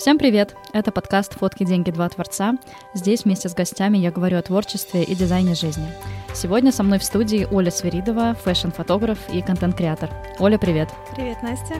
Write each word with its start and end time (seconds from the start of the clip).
Всем 0.00 0.16
привет! 0.16 0.56
Это 0.72 0.92
подкаст 0.92 1.34
«Фотки, 1.34 1.62
деньги, 1.62 1.90
два 1.90 2.08
творца». 2.08 2.54
Здесь 2.94 3.24
вместе 3.24 3.50
с 3.50 3.54
гостями 3.54 3.98
я 3.98 4.10
говорю 4.10 4.38
о 4.38 4.42
творчестве 4.42 5.04
и 5.04 5.14
дизайне 5.14 5.54
жизни. 5.54 5.86
Сегодня 6.34 6.72
со 6.72 6.82
мной 6.82 6.98
в 6.98 7.04
студии 7.04 7.46
Оля 7.50 7.70
Свиридова, 7.70 8.34
fashion-фотограф 8.34 9.18
и 9.30 9.42
контент-креатор. 9.42 10.08
Оля, 10.38 10.56
привет! 10.56 10.88
Привет, 11.14 11.42
Настя! 11.42 11.74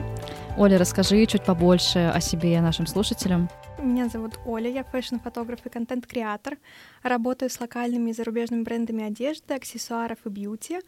Оля, 0.55 0.77
расскажи 0.77 1.25
чуть 1.25 1.43
побольше 1.43 2.11
о 2.13 2.21
себе 2.21 2.53
и 2.53 2.59
нашим 2.59 2.85
слушателям. 2.85 3.49
Меня 3.79 4.07
зовут 4.07 4.39
Оля, 4.45 4.69
я 4.69 4.83
fashion-фотограф 4.83 5.65
и 5.65 5.69
контент-креатор. 5.69 6.59
Работаю 7.01 7.49
с 7.49 7.59
локальными 7.59 8.11
и 8.11 8.13
зарубежными 8.13 8.61
брендами 8.61 9.03
одежды, 9.03 9.55
аксессуаров 9.55 10.19
и 10.25 10.29
beauty. 10.29 10.81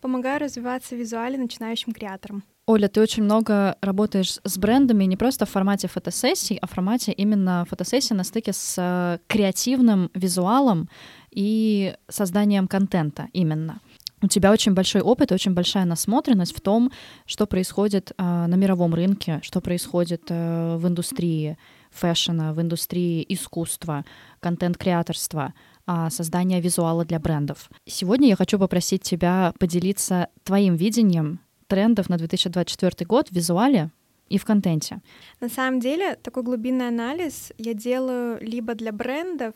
Помогаю 0.00 0.40
развиваться 0.40 0.96
визуально 0.96 1.36
начинающим 1.36 1.92
креаторам. 1.92 2.44
Оля, 2.68 2.88
ты 2.88 3.00
очень 3.00 3.22
много 3.22 3.78
работаешь 3.80 4.40
с 4.44 4.58
брендами 4.58 5.04
не 5.04 5.16
просто 5.16 5.46
в 5.46 5.48
формате 5.48 5.88
фотосессий, 5.88 6.58
а 6.60 6.66
в 6.66 6.70
формате 6.70 7.12
именно 7.12 7.64
фотосессии 7.66 8.12
на 8.12 8.24
стыке 8.24 8.52
с 8.52 8.74
э, 8.76 9.18
креативным 9.26 10.10
визуалом 10.12 10.90
и 11.30 11.94
созданием 12.08 12.68
контента 12.68 13.28
именно. 13.32 13.80
У 14.20 14.28
тебя 14.28 14.52
очень 14.52 14.74
большой 14.74 15.00
опыт, 15.00 15.32
очень 15.32 15.54
большая 15.54 15.86
насмотренность 15.86 16.54
в 16.54 16.60
том, 16.60 16.92
что 17.24 17.46
происходит 17.46 18.12
э, 18.18 18.22
на 18.22 18.54
мировом 18.54 18.94
рынке, 18.94 19.40
что 19.42 19.62
происходит 19.62 20.24
э, 20.28 20.76
в 20.76 20.86
индустрии 20.86 21.56
фэшена, 21.90 22.52
в 22.52 22.60
индустрии 22.60 23.24
искусства, 23.30 24.04
контент-креаторства, 24.40 25.54
э, 25.86 26.08
создания 26.10 26.60
визуала 26.60 27.06
для 27.06 27.18
брендов. 27.18 27.70
Сегодня 27.86 28.28
я 28.28 28.36
хочу 28.36 28.58
попросить 28.58 29.00
тебя 29.00 29.54
поделиться 29.58 30.28
твоим 30.44 30.76
видением 30.76 31.40
трендов 31.68 32.08
на 32.08 32.18
2024 32.18 33.06
год 33.06 33.28
в 33.28 33.32
визуале 33.32 33.90
и 34.28 34.38
в 34.38 34.44
контенте? 34.44 35.00
На 35.40 35.48
самом 35.48 35.80
деле, 35.80 36.16
такой 36.16 36.42
глубинный 36.42 36.88
анализ 36.88 37.52
я 37.58 37.74
делаю 37.74 38.38
либо 38.40 38.74
для 38.74 38.92
брендов, 38.92 39.54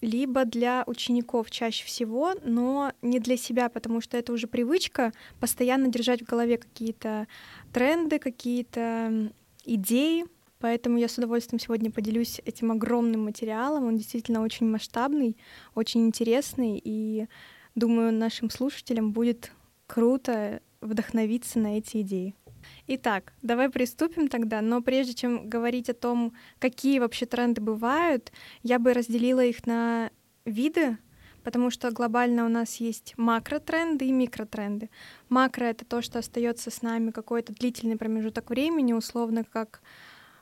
либо 0.00 0.44
для 0.44 0.84
учеников 0.86 1.50
чаще 1.50 1.84
всего, 1.84 2.34
но 2.42 2.92
не 3.02 3.20
для 3.20 3.36
себя, 3.36 3.68
потому 3.68 4.00
что 4.00 4.16
это 4.16 4.32
уже 4.32 4.46
привычка 4.46 5.12
постоянно 5.40 5.88
держать 5.88 6.22
в 6.22 6.26
голове 6.26 6.56
какие-то 6.56 7.26
тренды, 7.72 8.18
какие-то 8.18 9.30
идеи. 9.64 10.24
Поэтому 10.58 10.98
я 10.98 11.08
с 11.08 11.16
удовольствием 11.16 11.60
сегодня 11.60 11.90
поделюсь 11.90 12.40
этим 12.44 12.72
огромным 12.72 13.24
материалом. 13.24 13.86
Он 13.86 13.96
действительно 13.96 14.42
очень 14.42 14.66
масштабный, 14.66 15.36
очень 15.74 16.06
интересный, 16.06 16.80
и 16.82 17.26
думаю, 17.74 18.12
нашим 18.12 18.50
слушателям 18.50 19.12
будет 19.12 19.52
круто 19.86 20.60
вдохновиться 20.80 21.58
на 21.58 21.78
эти 21.78 22.00
идеи. 22.02 22.34
Итак, 22.86 23.32
давай 23.42 23.70
приступим 23.70 24.28
тогда, 24.28 24.60
но 24.60 24.82
прежде 24.82 25.14
чем 25.14 25.48
говорить 25.48 25.88
о 25.88 25.94
том, 25.94 26.34
какие 26.58 26.98
вообще 26.98 27.26
тренды 27.26 27.60
бывают, 27.60 28.32
я 28.62 28.78
бы 28.78 28.92
разделила 28.92 29.44
их 29.44 29.66
на 29.66 30.10
виды, 30.44 30.98
потому 31.42 31.70
что 31.70 31.90
глобально 31.90 32.44
у 32.44 32.48
нас 32.48 32.76
есть 32.76 33.14
макротренды 33.16 34.06
и 34.06 34.12
микротренды. 34.12 34.90
Макро— 35.28 35.64
это 35.66 35.84
то, 35.84 36.02
что 36.02 36.18
остается 36.18 36.70
с 36.70 36.82
нами 36.82 37.10
какой-то 37.10 37.52
длительный 37.52 37.96
промежуток 37.96 38.50
времени, 38.50 38.92
условно 38.92 39.44
как 39.44 39.82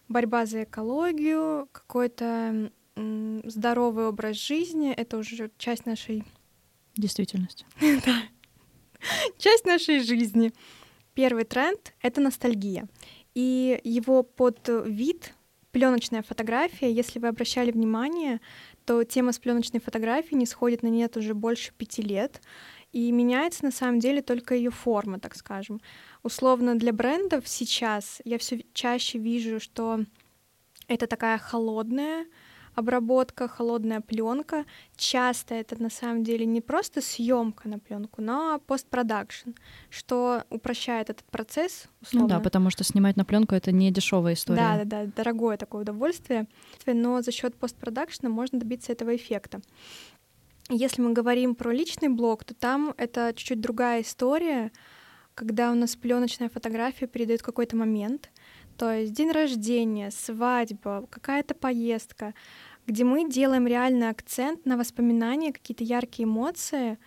борьба 0.08 0.46
за 0.46 0.64
экологию, 0.64 1.68
какой-то 1.72 2.72
здоровый 3.44 4.08
образ 4.08 4.36
жизни, 4.36 4.92
это 4.92 5.18
уже 5.18 5.50
часть 5.58 5.86
нашей 5.86 6.24
действительности. 6.96 7.64
Да, 7.80 8.22
часть 9.38 9.64
нашей 9.66 10.00
жизни. 10.00 10.52
Первый 11.14 11.44
тренд— 11.44 11.94
это 12.02 12.20
ностальгия. 12.20 12.86
И 13.34 13.80
его 13.84 14.22
под 14.22 14.68
вид 14.84 15.34
пленочная 15.72 16.22
фотография, 16.22 16.92
если 16.92 17.18
вы 17.18 17.28
обращали 17.28 17.70
внимание, 17.70 18.40
то 18.84 19.04
тема 19.04 19.32
с 19.32 19.38
пленочной 19.38 19.80
фотографией 19.80 20.38
не 20.38 20.46
сходит 20.46 20.82
на 20.82 20.88
нет 20.88 21.16
уже 21.16 21.34
больше 21.34 21.72
пяти 21.72 22.02
лет. 22.02 22.40
И 22.92 23.12
меняется 23.12 23.64
на 23.64 23.70
самом 23.70 24.00
деле 24.00 24.22
только 24.22 24.54
ее 24.54 24.70
форма, 24.70 25.20
так 25.20 25.34
скажем. 25.34 25.80
Условно 26.22 26.74
для 26.74 26.92
брендов 26.92 27.46
сейчас 27.46 28.20
я 28.24 28.38
все 28.38 28.64
чаще 28.72 29.18
вижу, 29.18 29.60
что 29.60 30.00
это 30.86 31.06
такая 31.06 31.36
холодная, 31.36 32.26
обработка, 32.78 33.48
холодная 33.48 34.00
пленка. 34.00 34.64
Часто 34.96 35.54
это 35.54 35.80
на 35.82 35.90
самом 35.90 36.22
деле 36.22 36.46
не 36.46 36.60
просто 36.60 37.00
съемка 37.00 37.68
на 37.68 37.78
пленку, 37.78 38.22
но 38.22 38.60
постпродакшн, 38.66 39.50
что 39.90 40.44
упрощает 40.48 41.10
этот 41.10 41.26
процесс. 41.26 41.88
Условно. 42.00 42.28
Ну 42.28 42.34
да, 42.34 42.40
потому 42.40 42.70
что 42.70 42.84
снимать 42.84 43.16
на 43.16 43.24
пленку 43.24 43.54
это 43.54 43.72
не 43.72 43.90
дешевая 43.90 44.34
история. 44.34 44.60
Да, 44.60 44.84
да, 44.84 45.04
да, 45.04 45.12
дорогое 45.16 45.56
такое 45.56 45.82
удовольствие. 45.82 46.46
Но 46.86 47.20
за 47.20 47.32
счет 47.32 47.56
постпродакшна 47.56 48.28
можно 48.28 48.60
добиться 48.60 48.92
этого 48.92 49.16
эффекта. 49.16 49.60
Если 50.70 51.02
мы 51.02 51.12
говорим 51.12 51.54
про 51.54 51.72
личный 51.72 52.08
блог, 52.08 52.44
то 52.44 52.54
там 52.54 52.94
это 52.96 53.32
чуть-чуть 53.34 53.60
другая 53.60 54.02
история, 54.02 54.70
когда 55.34 55.72
у 55.72 55.74
нас 55.74 55.96
пленочная 55.96 56.48
фотография 56.48 57.06
передает 57.06 57.42
какой-то 57.42 57.76
момент, 57.76 58.30
то 58.78 58.92
есть 58.92 59.12
день 59.12 59.32
рождения, 59.32 60.12
свадьба, 60.12 61.06
какая-то 61.10 61.54
поездка, 61.54 62.32
где 62.88 63.04
мы 63.04 63.28
делаем 63.28 63.66
реальный 63.66 64.08
акцент 64.08 64.64
на 64.64 64.78
воспоминания, 64.78 65.52
какие-то 65.52 65.84
яркие 65.84 66.24
эмоции, 66.24 66.98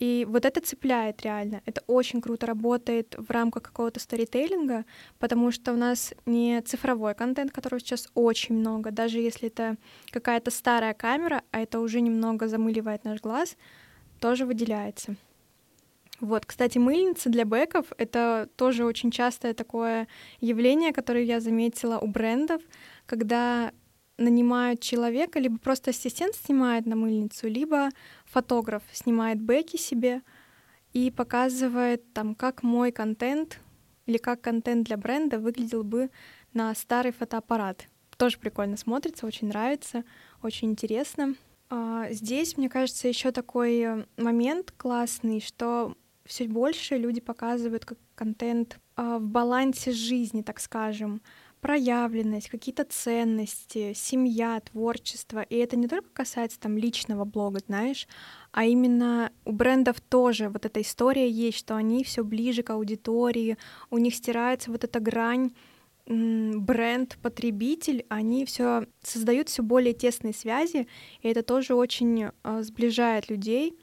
и 0.00 0.26
вот 0.28 0.44
это 0.44 0.60
цепляет 0.60 1.22
реально. 1.22 1.62
Это 1.66 1.82
очень 1.86 2.20
круто 2.20 2.46
работает 2.46 3.14
в 3.16 3.30
рамках 3.30 3.62
какого-то 3.62 4.00
сторителлинга, 4.00 4.84
потому 5.20 5.52
что 5.52 5.72
у 5.72 5.76
нас 5.76 6.12
не 6.26 6.60
цифровой 6.62 7.14
контент, 7.14 7.52
которого 7.52 7.78
сейчас 7.78 8.08
очень 8.14 8.56
много, 8.56 8.90
даже 8.90 9.20
если 9.20 9.48
это 9.48 9.76
какая-то 10.10 10.50
старая 10.50 10.94
камера, 10.94 11.42
а 11.52 11.60
это 11.60 11.78
уже 11.78 12.00
немного 12.00 12.48
замыливает 12.48 13.04
наш 13.04 13.20
глаз, 13.20 13.56
тоже 14.18 14.46
выделяется. 14.46 15.14
Вот, 16.18 16.44
кстати, 16.44 16.76
мыльницы 16.76 17.30
для 17.30 17.44
бэков— 17.44 17.86
это 17.98 18.48
тоже 18.56 18.84
очень 18.84 19.10
частое 19.10 19.54
такое 19.54 20.08
явление, 20.40 20.92
которое 20.92 21.24
я 21.24 21.40
заметила 21.40 21.98
у 21.98 22.08
брендов, 22.08 22.62
когда 23.06 23.72
нанимают 24.20 24.80
человека, 24.80 25.40
либо 25.40 25.58
просто 25.58 25.90
ассистент 25.90 26.34
снимает 26.34 26.86
на 26.86 26.94
мыльницу, 26.94 27.48
либо 27.48 27.88
фотограф 28.26 28.82
снимает 28.92 29.40
бэки 29.40 29.76
себе 29.76 30.22
и 30.92 31.10
показывает 31.10 32.12
там, 32.12 32.34
как 32.34 32.62
мой 32.62 32.92
контент 32.92 33.58
или 34.06 34.18
как 34.18 34.40
контент 34.40 34.86
для 34.86 34.96
бренда 34.96 35.38
выглядел 35.38 35.82
бы 35.82 36.10
на 36.52 36.74
старый 36.74 37.12
фотоаппарат. 37.12 37.88
Тоже 38.16 38.38
прикольно 38.38 38.76
смотрится, 38.76 39.26
очень 39.26 39.48
нравится, 39.48 40.04
очень 40.42 40.70
интересно. 40.70 41.34
А, 41.70 42.08
здесь, 42.10 42.56
мне 42.56 42.68
кажется, 42.68 43.08
еще 43.08 43.30
такой 43.30 44.06
момент 44.16 44.72
классный, 44.76 45.40
что 45.40 45.96
все 46.26 46.46
больше 46.46 46.96
люди 46.96 47.20
показывают 47.20 47.84
как 47.84 47.98
контент 48.14 48.78
а, 48.96 49.18
в 49.18 49.22
балансе 49.22 49.92
жизни, 49.92 50.42
так 50.42 50.60
скажем 50.60 51.22
проявленность, 51.60 52.48
какие-то 52.48 52.84
ценности, 52.84 53.92
семья, 53.94 54.60
творчество. 54.60 55.42
И 55.42 55.56
это 55.56 55.76
не 55.76 55.88
только 55.88 56.08
касается 56.10 56.58
там 56.58 56.76
личного 56.76 57.24
блога, 57.24 57.60
знаешь, 57.66 58.08
а 58.52 58.64
именно 58.64 59.30
у 59.44 59.52
брендов 59.52 60.00
тоже 60.00 60.48
вот 60.48 60.66
эта 60.66 60.80
история 60.80 61.28
есть, 61.28 61.58
что 61.58 61.76
они 61.76 62.02
все 62.04 62.24
ближе 62.24 62.62
к 62.62 62.70
аудитории, 62.70 63.58
у 63.90 63.98
них 63.98 64.14
стирается 64.14 64.70
вот 64.70 64.84
эта 64.84 65.00
грань 65.00 65.52
бренд, 66.06 67.18
потребитель, 67.22 68.04
они 68.08 68.44
все 68.44 68.86
создают 69.02 69.48
все 69.48 69.62
более 69.62 69.92
тесные 69.92 70.34
связи, 70.34 70.88
и 71.22 71.28
это 71.28 71.42
тоже 71.42 71.74
очень 71.74 72.24
э, 72.24 72.62
сближает 72.62 73.30
людей. 73.30 73.78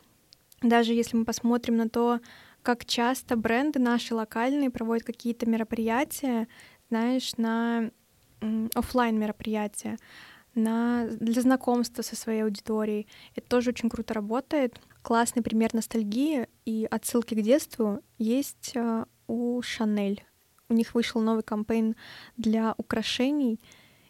Даже 0.61 0.93
если 0.93 1.15
мы 1.15 1.23
посмотрим 1.23 1.77
на 1.77 1.87
то, 1.87 2.19
как 2.63 2.85
часто 2.85 3.37
бренды 3.37 3.79
наши 3.79 4.13
локальные 4.13 4.71
проводят 4.71 5.05
какие-то 5.05 5.45
мероприятия 5.45 6.49
знаешь, 6.89 7.35
на 7.37 7.91
офлайн 8.73 9.19
мероприятия, 9.19 9.97
на, 10.55 11.07
для 11.07 11.41
знакомства 11.41 12.01
со 12.01 12.15
своей 12.15 12.43
аудиторией. 12.43 13.07
Это 13.35 13.47
тоже 13.47 13.71
очень 13.71 13.89
круто 13.89 14.13
работает. 14.13 14.79
Классный 15.01 15.43
пример 15.43 15.73
ностальгии 15.73 16.47
и 16.65 16.87
отсылки 16.89 17.35
к 17.35 17.41
детству 17.41 18.01
есть 18.17 18.71
э, 18.75 19.05
у 19.27 19.61
Шанель. 19.61 20.23
У 20.69 20.73
них 20.73 20.95
вышел 20.95 21.21
новый 21.21 21.43
кампейн 21.43 21.95
для 22.35 22.73
украшений, 22.77 23.59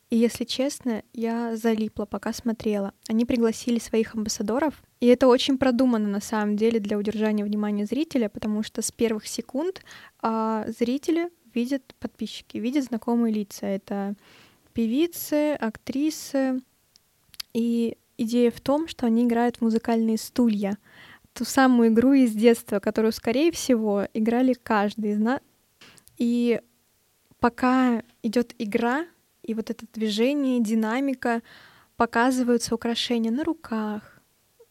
и, 0.09 0.15
если 0.15 0.45
честно, 0.45 1.03
я 1.13 1.57
залипла, 1.57 2.05
пока 2.05 2.31
смотрела. 2.31 2.93
Они 3.09 3.25
пригласили 3.25 3.77
своих 3.77 4.15
амбассадоров, 4.15 4.81
и 5.01 5.07
это 5.07 5.27
очень 5.27 5.57
продумано 5.57 6.07
на 6.07 6.21
самом 6.21 6.55
деле 6.55 6.79
для 6.79 6.97
удержания 6.97 7.43
внимания 7.43 7.85
зрителя, 7.85 8.29
потому 8.29 8.63
что 8.63 8.81
с 8.81 8.91
первых 8.91 9.27
секунд 9.27 9.83
а, 10.21 10.65
зрители 10.79 11.29
видят 11.53 11.95
подписчики, 11.99 12.57
видят 12.57 12.85
знакомые 12.85 13.33
лица. 13.33 13.65
Это 13.65 14.15
певицы, 14.73 15.53
актрисы. 15.53 16.61
И 17.53 17.97
идея 18.17 18.51
в 18.51 18.61
том, 18.61 18.87
что 18.87 19.05
они 19.05 19.25
играют 19.25 19.57
в 19.57 19.61
музыкальные 19.61 20.17
стулья. 20.17 20.77
Ту 21.33 21.45
самую 21.45 21.89
игру 21.89 22.13
из 22.13 22.33
детства, 22.33 22.79
которую, 22.79 23.11
скорее 23.11 23.51
всего, 23.51 24.07
играли 24.13 24.53
каждый 24.53 25.11
из 25.11 25.19
нас. 25.19 25.39
И 26.17 26.61
пока 27.39 28.03
идет 28.23 28.55
игра, 28.57 29.05
и 29.43 29.53
вот 29.53 29.69
это 29.69 29.85
движение, 29.93 30.59
динамика, 30.61 31.41
показываются 31.95 32.75
украшения 32.75 33.31
на 33.31 33.43
руках, 33.43 34.21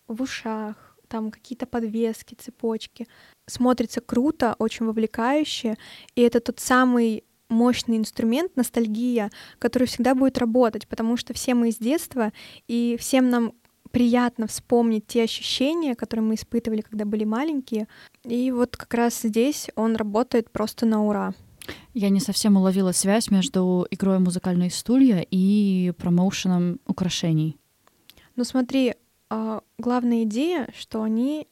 в 0.06 0.23
ушах, 0.23 0.86
там 1.08 1.31
какие-то 1.31 1.67
подвески, 1.67 2.35
цепочки. 2.35 3.06
Смотрится 3.47 4.00
круто, 4.00 4.56
очень 4.58 4.87
вовлекающе, 4.87 5.76
и 6.14 6.20
это 6.23 6.41
тот 6.41 6.61
самый 6.61 7.25
мощный 7.49 7.97
инструмент 7.97 8.56
ностальгия, 8.56 9.31
который 9.58 9.87
всегда 9.87 10.14
будет 10.14 10.38
работать, 10.38 10.88
потому 10.88 11.17
что 11.17 11.32
все 11.32 11.55
мы 11.55 11.69
из 11.69 11.79
детства, 11.79 12.32
и 12.67 12.97
всем 12.99 13.31
нам 13.31 13.53
приятно 13.91 14.47
вспомнить 14.47 15.06
те 15.06 15.23
ощущения, 15.23 15.94
которые 15.94 16.25
мы 16.25 16.35
испытывали, 16.35 16.82
когда 16.82 17.05
были 17.05 17.25
маленькие. 17.25 17.88
И 18.25 18.50
вот 18.50 18.76
как 18.76 18.93
раз 18.94 19.23
здесь 19.23 19.70
он 19.76 19.97
работает 19.97 20.50
просто 20.50 20.87
на 20.87 21.05
ура. 21.05 21.32
Я 21.94 22.11
не 22.11 22.20
совсем 22.20 22.56
уловила 22.56 22.93
связь 22.93 23.31
между 23.31 23.87
игрой 23.91 24.19
музыкальные 24.19 24.70
стулья 24.70 25.26
и 25.31 25.93
промоушеном 25.99 26.79
украшений. 26.87 27.56
Ну 28.37 28.44
смотри, 28.44 28.94
а, 29.28 29.62
главная 29.78 30.25
идея, 30.25 30.69
что 30.76 31.02
они 31.02 31.49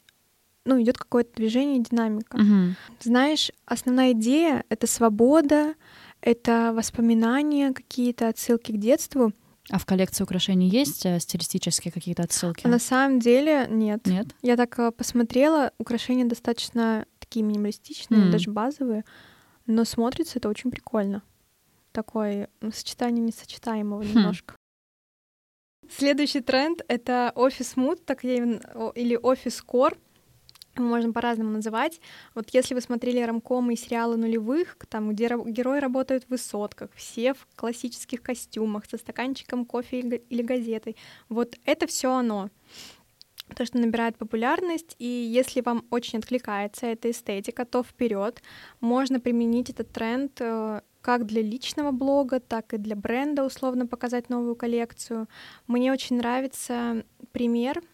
ну, 0.64 0.80
идет 0.80 0.96
какое-то 0.96 1.34
движение, 1.34 1.80
динамика. 1.80 2.36
Угу. 2.36 2.74
Знаешь, 3.00 3.50
основная 3.66 4.12
идея— 4.12 4.64
это 4.68 4.86
свобода, 4.86 5.74
это 6.20 6.72
воспоминания 6.74 7.72
какие-то, 7.72 8.28
отсылки 8.28 8.72
к 8.72 8.78
детству. 8.78 9.32
А 9.70 9.78
в 9.78 9.86
коллекции 9.86 10.24
украшений 10.24 10.68
есть 10.68 11.06
э, 11.06 11.18
стилистические 11.20 11.92
какие-то 11.92 12.22
отсылки? 12.22 12.66
На 12.66 12.78
самом 12.78 13.18
деле 13.18 13.66
нет. 13.70 14.06
Нет? 14.06 14.28
Я 14.42 14.56
так 14.56 14.78
э, 14.78 14.90
посмотрела, 14.92 15.72
украшения 15.78 16.26
достаточно 16.26 17.06
такие 17.18 17.44
минималистичные, 17.44 18.26
mm. 18.26 18.30
даже 18.30 18.50
базовые, 18.50 19.04
но 19.66 19.84
смотрится 19.84 20.38
это 20.38 20.48
очень 20.48 20.70
прикольно. 20.70 21.22
Такое 21.92 22.48
сочетание 22.72 23.24
несочетаемого 23.24 24.02
хм. 24.02 24.08
немножко. 24.08 24.56
Следующий 25.96 26.40
тренд— 26.40 26.82
это 26.88 27.30
офис 27.36 27.76
муд, 27.76 28.04
так 28.04 28.24
я 28.24 28.34
или 28.96 29.16
офис 29.16 29.62
кор 29.62 29.96
можно 30.74 31.12
по-разному 31.12 31.50
называть. 31.50 32.00
Вот 32.34 32.50
если 32.50 32.74
вы 32.74 32.80
смотрели 32.80 33.20
рамкомы 33.20 33.74
и 33.74 33.76
сериалы 33.76 34.16
нулевых, 34.16 34.76
там, 34.88 35.10
где 35.10 35.28
герои 35.28 35.78
работают 35.78 36.24
в 36.24 36.30
высотках, 36.30 36.90
все 36.96 37.32
в 37.32 37.46
классических 37.54 38.22
костюмах, 38.22 38.86
со 38.90 38.98
стаканчиком 38.98 39.64
кофе 39.64 40.00
или 40.00 40.42
газетой, 40.42 40.96
вот 41.28 41.54
это 41.64 41.86
все 41.86 42.12
оно 42.12 42.50
то, 43.54 43.64
что 43.64 43.78
набирает 43.78 44.16
популярность, 44.16 44.96
и 44.98 45.06
если 45.06 45.60
вам 45.60 45.84
очень 45.90 46.18
откликается 46.18 46.86
эта 46.86 47.10
эстетика, 47.10 47.64
то 47.64 47.82
вперед 47.82 48.42
можно 48.80 49.20
применить 49.20 49.70
этот 49.70 49.90
тренд 49.92 50.32
э, 50.40 50.80
как 51.00 51.26
для 51.26 51.42
личного 51.42 51.90
блога, 51.90 52.40
так 52.40 52.74
и 52.74 52.78
для 52.78 52.96
бренда, 52.96 53.44
условно 53.44 53.86
показать 53.86 54.28
новую 54.28 54.56
коллекцию. 54.56 55.28
Мне 55.66 55.92
очень 55.92 56.16
нравится 56.16 57.04
пример— 57.32 57.82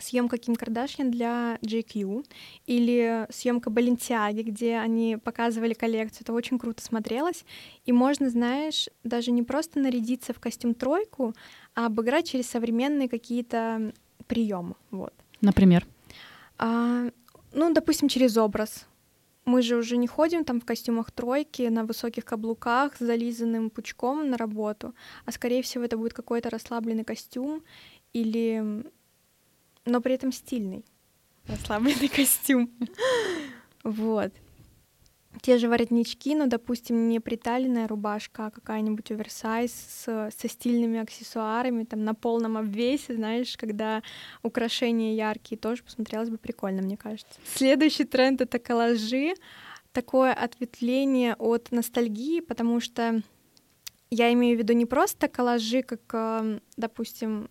съемка 0.00 0.38
Ким 0.38 0.56
Кардашьян 0.56 1.10
для 1.10 1.58
JQ 1.62 2.26
или 2.66 3.26
съемка 3.30 3.70
Баленсиаги, 3.70 4.42
где 4.42 4.76
они 4.76 5.16
показывали 5.16 5.74
коллекцию. 5.74 6.22
Это 6.22 6.32
очень 6.32 6.58
круто 6.58 6.82
смотрелось. 6.82 7.44
И 7.84 7.92
можно, 7.92 8.30
знаешь, 8.30 8.88
даже 9.04 9.30
не 9.30 9.42
просто 9.42 9.80
нарядиться 9.80 10.32
в 10.32 10.40
костюм 10.40 10.74
тройку, 10.74 11.34
а 11.74 11.86
обыграть 11.86 12.28
через 12.28 12.48
современные 12.48 13.08
какие-то 13.08 13.92
приемы. 14.26 14.74
Вот. 14.90 15.12
Например? 15.40 15.86
А, 16.58 17.10
ну, 17.52 17.72
допустим, 17.72 18.08
через 18.08 18.36
образ. 18.36 18.86
Мы 19.44 19.62
же 19.62 19.76
уже 19.76 19.96
не 19.96 20.08
ходим 20.08 20.44
там 20.44 20.60
в 20.60 20.64
костюмах 20.64 21.12
тройки, 21.12 21.62
на 21.62 21.84
высоких 21.84 22.24
каблуках, 22.24 22.96
с 22.96 22.98
зализанным 22.98 23.70
пучком 23.70 24.28
на 24.28 24.36
работу, 24.36 24.92
а 25.24 25.30
скорее 25.30 25.62
всего 25.62 25.84
это 25.84 25.96
будет 25.96 26.14
какой-то 26.14 26.50
расслабленный 26.50 27.04
костюм 27.04 27.62
или 28.12 28.84
но 29.86 30.00
при 30.00 30.14
этом 30.14 30.32
стильный, 30.32 30.84
расслабленный 31.46 32.08
костюм. 32.08 32.70
Вот. 33.84 34.32
Те 35.42 35.58
же 35.58 35.68
воротнички, 35.68 36.34
но, 36.34 36.46
допустим, 36.46 37.08
не 37.08 37.20
приталенная 37.20 37.86
рубашка, 37.86 38.46
а 38.46 38.50
какая-нибудь 38.50 39.10
оверсайз 39.10 39.72
с, 39.72 40.30
со 40.30 40.48
стильными 40.48 40.98
аксессуарами, 40.98 41.84
там, 41.84 42.04
на 42.04 42.14
полном 42.14 42.56
обвесе, 42.56 43.14
знаешь, 43.14 43.56
когда 43.56 44.02
украшения 44.42 45.14
яркие, 45.14 45.58
тоже 45.58 45.82
посмотрелось 45.82 46.30
бы 46.30 46.38
прикольно, 46.38 46.82
мне 46.82 46.96
кажется. 46.96 47.38
Следующий 47.54 48.04
тренд— 48.04 48.40
это 48.42 48.58
коллажи. 48.58 49.34
Такое 49.92 50.32
ответвление 50.32 51.34
от 51.34 51.70
ностальгии, 51.70 52.40
потому 52.40 52.80
что 52.80 53.22
я 54.10 54.32
имею 54.32 54.56
в 54.56 54.58
виду 54.58 54.72
не 54.72 54.86
просто 54.86 55.28
коллажи, 55.28 55.82
как, 55.82 56.00
эм, 56.12 56.60
допустим, 56.76 57.48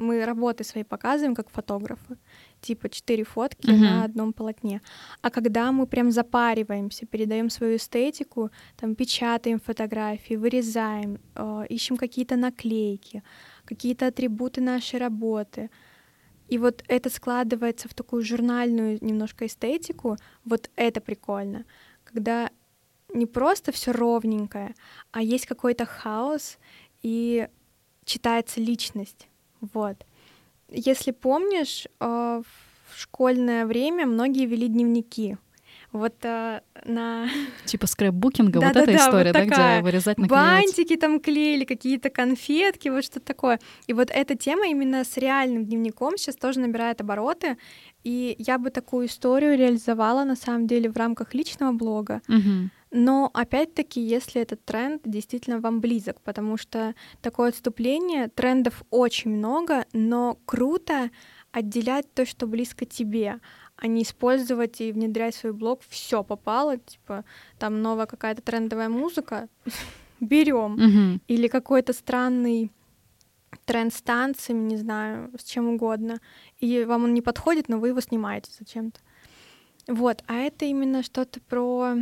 мы 0.00 0.24
работы 0.24 0.64
свои 0.64 0.84
показываем 0.84 1.34
как 1.34 1.50
фотографы, 1.50 2.16
типа 2.60 2.88
четыре 2.88 3.24
фотки 3.24 3.66
uh-huh. 3.66 3.78
на 3.78 4.04
одном 4.04 4.32
полотне. 4.32 4.80
А 5.22 5.30
когда 5.30 5.72
мы 5.72 5.86
прям 5.86 6.10
запариваемся, 6.10 7.06
передаем 7.06 7.50
свою 7.50 7.76
эстетику, 7.76 8.50
там 8.76 8.94
печатаем 8.94 9.60
фотографии, 9.60 10.34
вырезаем, 10.34 11.18
э, 11.34 11.66
ищем 11.68 11.96
какие-то 11.96 12.36
наклейки, 12.36 13.22
какие-то 13.64 14.06
атрибуты 14.06 14.60
нашей 14.60 14.98
работы. 14.98 15.70
И 16.48 16.58
вот 16.58 16.84
это 16.88 17.10
складывается 17.10 17.88
в 17.88 17.94
такую 17.94 18.22
журнальную 18.22 18.98
немножко 19.00 19.46
эстетику, 19.46 20.16
вот 20.44 20.70
это 20.76 21.00
прикольно, 21.00 21.64
когда 22.04 22.50
не 23.14 23.26
просто 23.26 23.72
все 23.72 23.92
ровненькое, 23.92 24.74
а 25.12 25.22
есть 25.22 25.46
какой-то 25.46 25.86
хаос 25.86 26.58
и 27.02 27.48
читается 28.04 28.60
личность. 28.60 29.28
Вот. 29.60 30.04
Если 30.70 31.10
помнишь, 31.10 31.86
э, 32.00 32.42
в 32.42 33.00
школьное 33.00 33.66
время 33.66 34.06
многие 34.06 34.46
вели 34.46 34.68
дневники. 34.68 35.36
Вот 35.92 36.14
э, 36.22 36.60
на... 36.84 37.28
Типа 37.64 37.86
скрэпбукинга, 37.86 38.58
вот 38.60 38.76
эта 38.76 38.94
история, 38.94 39.32
да, 39.32 39.44
где 39.44 39.82
вырезать, 39.82 40.18
наклеивать. 40.18 40.66
Бантики 40.66 40.96
там 40.96 41.18
клеили, 41.18 41.64
какие-то 41.64 42.10
конфетки, 42.10 42.88
вот 42.88 43.04
что-то 43.04 43.26
такое. 43.26 43.58
И 43.88 43.92
вот 43.92 44.10
эта 44.10 44.36
тема 44.36 44.68
именно 44.68 45.04
с 45.04 45.16
реальным 45.16 45.64
дневником 45.64 46.16
сейчас 46.16 46.36
тоже 46.36 46.60
набирает 46.60 47.00
обороты. 47.00 47.56
И 48.04 48.36
я 48.38 48.58
бы 48.58 48.70
такую 48.70 49.06
историю 49.06 49.58
реализовала 49.58 50.24
на 50.24 50.36
самом 50.36 50.66
деле 50.68 50.88
в 50.88 50.96
рамках 50.96 51.34
личного 51.34 51.72
блога. 51.72 52.22
Угу. 52.28 52.70
Но 52.92 53.30
опять-таки, 53.34 54.00
если 54.00 54.42
этот 54.42 54.64
тренд 54.64 55.02
действительно 55.04 55.60
вам 55.60 55.80
близок, 55.80 56.20
потому 56.22 56.56
что 56.56 56.94
такое 57.22 57.50
отступление, 57.50 58.28
трендов 58.28 58.82
очень 58.90 59.30
много, 59.30 59.86
но 59.92 60.38
круто 60.44 61.10
отделять 61.52 62.12
то, 62.12 62.26
что 62.26 62.46
близко 62.46 62.84
тебе, 62.84 63.40
а 63.76 63.86
не 63.86 64.02
использовать 64.02 64.80
и 64.80 64.92
внедрять 64.92 65.36
в 65.36 65.38
свой 65.38 65.52
блог 65.52 65.80
все 65.88 66.24
попало, 66.24 66.78
типа 66.78 67.24
там 67.58 67.80
новая 67.80 68.06
какая-то 68.06 68.42
трендовая 68.42 68.88
музыка, 68.88 69.48
берем, 70.20 70.74
угу. 70.74 71.20
или 71.28 71.46
какой-то 71.46 71.92
странный 71.92 72.72
тренд 73.64 73.94
с 73.94 74.02
танцами, 74.02 74.68
не 74.68 74.76
знаю, 74.76 75.30
с 75.38 75.44
чем 75.44 75.68
угодно, 75.68 76.20
и 76.58 76.84
вам 76.84 77.04
он 77.04 77.14
не 77.14 77.22
подходит, 77.22 77.68
но 77.68 77.78
вы 77.78 77.88
его 77.88 78.00
снимаете 78.00 78.50
зачем-то. 78.58 79.00
Вот, 79.86 80.22
а 80.26 80.34
это 80.34 80.64
именно 80.64 81.02
что-то 81.02 81.40
про 81.40 81.96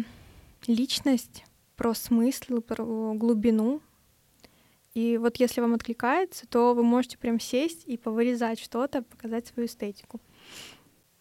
личность, 0.69 1.45
про 1.77 1.95
смысл, 1.95 2.61
про 2.61 3.15
глубину. 3.15 3.81
И 4.95 5.17
вот 5.19 5.37
если 5.37 5.61
вам 5.61 5.75
откликается, 5.75 6.47
то 6.47 6.75
вы 6.75 6.83
можете 6.83 7.19
прям 7.19 7.41
сесть 7.41 7.85
и 7.87 7.97
повырезать 7.97 8.59
что-то, 8.61 9.03
показать 9.03 9.47
свою 9.47 9.67
эстетику. 9.67 10.21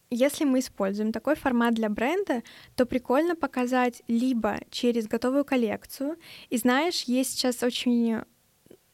Если 0.10 0.46
мы 0.46 0.60
используем 0.60 1.12
такой 1.12 1.36
формат 1.36 1.74
для 1.74 1.90
бренда, 1.90 2.42
то 2.76 2.86
прикольно 2.86 3.36
показать 3.36 4.04
либо 4.08 4.60
через 4.72 5.06
готовую 5.08 5.44
коллекцию. 5.44 6.18
И 6.50 6.58
знаешь, 6.58 7.04
есть 7.04 7.32
сейчас 7.32 7.62
очень 7.62 8.24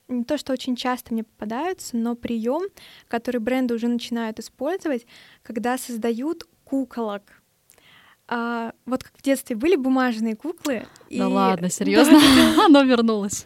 не 0.07 0.24
то, 0.24 0.38
что 0.38 0.53
очень 0.53 0.75
часто 0.75 1.13
мне 1.13 1.24
попадаются, 1.24 1.95
но 1.95 2.15
прием, 2.15 2.63
который 3.07 3.39
бренды 3.39 3.75
уже 3.75 3.88
начинают 3.88 4.39
использовать, 4.39 5.05
когда 5.43 5.77
создают 5.77 6.48
куколок 6.63 7.42
а, 8.35 8.73
вот 8.87 9.03
как 9.03 9.15
в 9.15 9.21
детстве 9.21 9.55
были 9.55 9.75
бумажные 9.75 10.35
куклы. 10.35 10.87
Да 11.17 11.25
и... 11.25 11.27
ладно, 11.27 11.70
серьезно, 11.72 12.20
да. 12.20 12.65
оно 12.65 12.84
вернулось. 12.84 13.46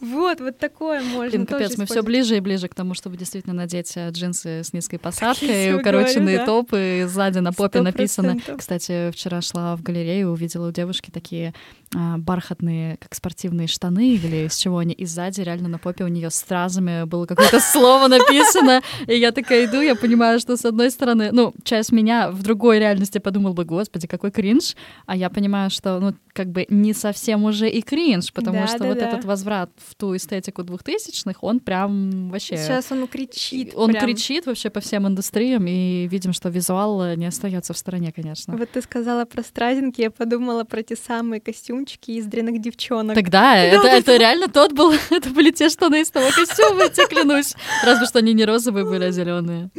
Вот, 0.00 0.40
вот 0.40 0.58
такое 0.58 1.02
можно. 1.02 1.30
Блин, 1.30 1.46
капец, 1.46 1.76
мы 1.76 1.86
все 1.86 2.02
ближе 2.02 2.36
и 2.36 2.40
ближе 2.40 2.68
к 2.68 2.74
тому, 2.74 2.94
чтобы 2.94 3.16
действительно 3.16 3.54
надеть 3.54 3.92
э, 3.96 4.10
джинсы 4.10 4.62
с 4.64 4.72
низкой 4.72 4.98
посадкой, 4.98 5.74
укороченные 5.74 6.44
топы, 6.44 7.06
сзади 7.08 7.38
на 7.38 7.52
попе 7.52 7.80
написано. 7.80 8.36
Кстати, 8.56 9.10
вчера 9.10 9.40
шла 9.40 9.76
в 9.76 9.82
галерею, 9.82 10.30
увидела 10.30 10.68
у 10.68 10.72
девушки 10.72 11.10
такие 11.10 11.54
а, 11.96 12.18
бархатные, 12.18 12.98
как 12.98 13.14
спортивные 13.14 13.66
штаны 13.66 14.14
или 14.14 14.46
из 14.46 14.56
чего 14.56 14.78
они, 14.78 14.92
и 14.92 15.06
сзади 15.06 15.40
реально 15.40 15.68
на 15.70 15.78
попе 15.78 16.04
у 16.04 16.08
нее 16.08 16.28
стразами 16.28 17.04
было 17.04 17.24
какое-то 17.24 17.60
слово 17.72 18.08
написано, 18.08 18.82
и 19.06 19.16
я 19.16 19.32
такая 19.32 19.64
иду, 19.64 19.80
я 19.80 19.94
понимаю, 19.94 20.38
что 20.38 20.58
с 20.58 20.66
одной 20.66 20.90
стороны, 20.90 21.30
ну, 21.32 21.54
часть 21.64 21.90
меня 21.90 22.30
в 22.30 22.42
другой 22.42 22.78
реальности 22.78 23.18
подумал 23.18 23.54
бы, 23.54 23.64
господи, 23.64 24.06
какой 24.06 24.30
кринж, 24.30 24.76
а 25.06 25.16
я 25.16 25.30
понимаю, 25.30 25.70
что, 25.70 25.98
ну, 25.98 26.14
как 26.34 26.48
бы 26.48 26.66
не 26.68 26.92
со 26.92 27.07
совсем 27.08 27.44
уже 27.44 27.68
и 27.68 27.80
кринж, 27.82 28.32
потому 28.32 28.60
Да, 28.60 28.66
что 28.66 28.78
да, 28.78 28.86
вот 28.86 28.98
да. 28.98 29.08
этот 29.08 29.24
возврат 29.24 29.70
в 29.76 29.94
ту 29.94 30.14
эстетику 30.16 30.62
двухтысячных, 30.62 31.42
он 31.42 31.60
прям 31.60 32.28
вообще... 32.30 32.56
Сейчас 32.56 32.92
он 32.92 33.06
кричит. 33.06 33.72
Он 33.74 33.90
прям. 33.90 34.04
кричит 34.04 34.46
вообще 34.46 34.70
по 34.70 34.80
всем 34.80 35.06
индустриям, 35.06 35.66
и 35.66 36.06
видим, 36.06 36.32
что 36.32 36.48
визуал 36.48 37.02
э, 37.02 37.16
не 37.16 37.26
остается 37.26 37.72
в 37.72 37.78
стороне, 37.78 38.12
конечно. 38.12 38.56
Вот 38.56 38.70
ты 38.70 38.82
сказала 38.82 39.24
про 39.24 39.42
стразинки, 39.42 40.00
я 40.00 40.10
подумала 40.10 40.64
про 40.64 40.82
те 40.82 40.96
самые 40.96 41.40
костюмчики 41.40 42.12
из 42.12 42.26
дряных 42.26 42.60
девчонок. 42.60 43.14
Тогда 43.14 43.56
это, 43.64 43.88
это 43.88 44.16
реально 44.16 44.48
тот 44.48 44.72
был, 44.72 44.92
это 45.10 45.30
были 45.30 45.50
те 45.50 45.68
штаны 45.68 46.02
из 46.02 46.10
того 46.10 46.28
костюма, 46.34 46.84
я 46.84 46.88
тебе 46.88 47.06
клянусь. 47.06 47.54
Разве 47.84 48.06
что 48.06 48.18
они 48.18 48.34
не 48.34 48.44
розовые 48.44 48.84
были, 48.84 49.04
а 49.04 49.10
зеленые. 49.10 49.70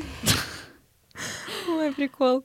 Ой, 1.67 1.91
прикол. 1.91 2.43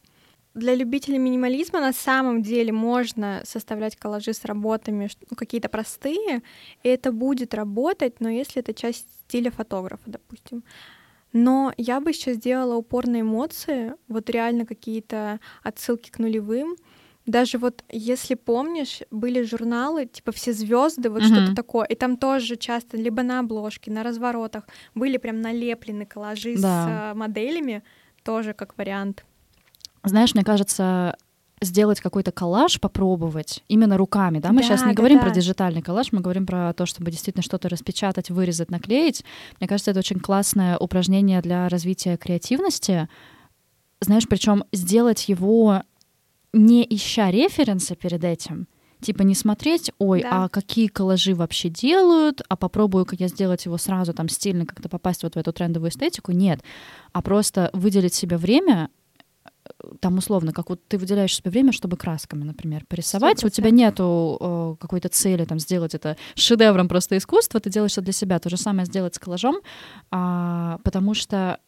Для 0.55 0.77
любителей 0.77 1.19
минимализма 1.19 1.81
на 1.81 1.93
самом 1.93 2.41
деле 2.43 2.73
можно 2.73 3.43
составлять 3.45 3.97
коллажи 3.97 4.33
с 4.33 4.45
работами, 4.45 5.09
ну, 5.31 5.37
какие-то 5.37 5.69
простые, 5.69 6.43
и 6.85 6.89
это 6.89 7.11
будет 7.11 7.55
работать, 7.55 8.21
но 8.21 8.29
если 8.29 8.63
это 8.63 8.73
часть 8.73 9.09
стиля 9.27 9.51
фотографа, 9.51 10.03
допустим. 10.07 10.63
Но 11.33 11.73
я 11.77 12.01
бы 12.01 12.13
сейчас 12.13 12.37
сделала 12.37 12.77
упор 12.77 13.09
на 13.09 13.21
эмоции, 13.23 13.95
вот 14.09 14.31
реально 14.31 14.65
какие-то 14.67 15.41
отсылки 15.65 16.11
к 16.11 16.21
нулевым. 16.21 16.77
Даже 17.27 17.59
вот, 17.59 17.83
если 17.91 18.35
помнишь, 18.37 19.01
были 19.11 19.43
журналы, 19.43 20.07
типа 20.07 20.31
все 20.31 20.53
звезды, 20.53 21.11
вот 21.11 21.25
Мгм. 21.25 21.33
что-то 21.33 21.55
такое, 21.55 21.87
и 21.87 21.97
там 21.97 22.17
тоже 22.17 22.57
часто 22.57 22.97
либо 22.97 23.23
на 23.25 23.41
обложке, 23.41 23.91
на 23.91 24.05
разворотах 24.05 24.69
были 24.95 25.17
прям 25.17 25.41
налеплены 25.41 26.07
коллажи 26.07 26.57
с 26.57 26.61
Да. 26.61 27.13
э, 27.13 27.15
моделями, 27.15 27.83
тоже 28.23 28.53
как 28.53 28.79
вариант. 28.79 29.25
Знаешь, 30.05 30.35
мне 30.35 30.45
кажется, 30.45 31.17
сделать 31.61 32.01
какой-то 32.01 32.31
коллаж, 32.31 32.79
попробовать 32.81 33.65
именно 33.69 33.97
руками, 33.97 34.39
да? 34.39 34.53
Мы 34.53 34.61
Да, 34.61 34.67
сейчас 34.67 34.83
не 34.83 34.89
да, 34.89 34.95
говорим 34.95 35.19
да. 35.19 35.25
про 35.25 35.31
диджитальный 35.35 35.83
коллаж, 35.83 36.13
мы 36.13 36.21
говорим 36.21 36.47
про 36.47 36.73
то, 36.75 36.85
чтобы 36.87 37.11
действительно 37.11 37.43
что-то 37.43 37.69
распечатать, 37.69 38.31
вырезать, 38.31 38.71
наклеить. 38.71 39.25
Мне 39.61 39.69
кажется, 39.69 39.91
это 39.93 40.01
очень 40.01 40.21
классное 40.21 40.77
упражнение 40.77 41.41
для 41.41 41.69
развития 41.69 42.17
креативности. 42.17 43.09
Знаешь, 44.01 44.29
причем 44.29 44.65
сделать 44.73 45.29
его 45.29 45.83
не 46.53 46.87
ища 46.89 47.31
референса 47.31 47.97
перед 47.97 48.23
этим, 48.25 48.69
типа 49.01 49.23
не 49.23 49.35
смотреть, 49.35 49.91
ой, 49.99 50.23
Да. 50.23 50.45
а 50.45 50.49
какие 50.49 50.89
коллажи 50.89 51.35
вообще 51.35 51.69
делают, 51.71 52.43
а 52.49 52.57
попробую-ка 52.57 53.17
я 53.19 53.29
сделать 53.29 53.65
его 53.65 53.79
сразу 53.79 54.13
там 54.13 54.29
стильно, 54.29 54.67
как-то 54.67 54.89
попасть 54.89 55.23
вот 55.23 55.35
в 55.35 55.39
эту 55.39 55.53
трендовую 55.53 55.91
эстетику. 55.91 56.33
Нет, 56.33 56.61
а 57.13 57.23
просто 57.23 57.71
выделить 57.73 58.15
себе 58.15 58.37
время, 58.37 58.91
там 60.01 60.19
условно, 60.19 60.53
как 60.53 60.71
вот 60.71 60.87
ты 60.89 60.99
выделяешь 60.99 61.35
себе 61.37 61.51
время, 61.51 61.73
чтобы 61.73 61.97
красками, 61.97 62.45
например, 62.45 62.85
порисовать, 62.87 63.45
у 63.45 63.49
тебя 63.49 63.71
100%. 63.71 63.73
нету 63.73 64.39
э, 64.41 64.77
какой-то 64.81 65.09
цели 65.09 65.45
там 65.45 65.59
сделать 65.59 65.95
это 65.95 66.17
шедевром 66.35 66.89
просто 66.89 67.17
искусства, 67.17 67.61
ты 67.61 67.71
делаешь 67.71 67.93
это 67.93 68.03
для 68.03 68.13
себя. 68.13 68.39
То 68.39 68.51
же 68.51 68.57
самое 68.57 68.87
сделать 68.87 69.15
с 69.15 69.19
коллажом, 69.19 69.57
а, 70.11 70.79
потому 70.85 71.15
что 71.15 71.59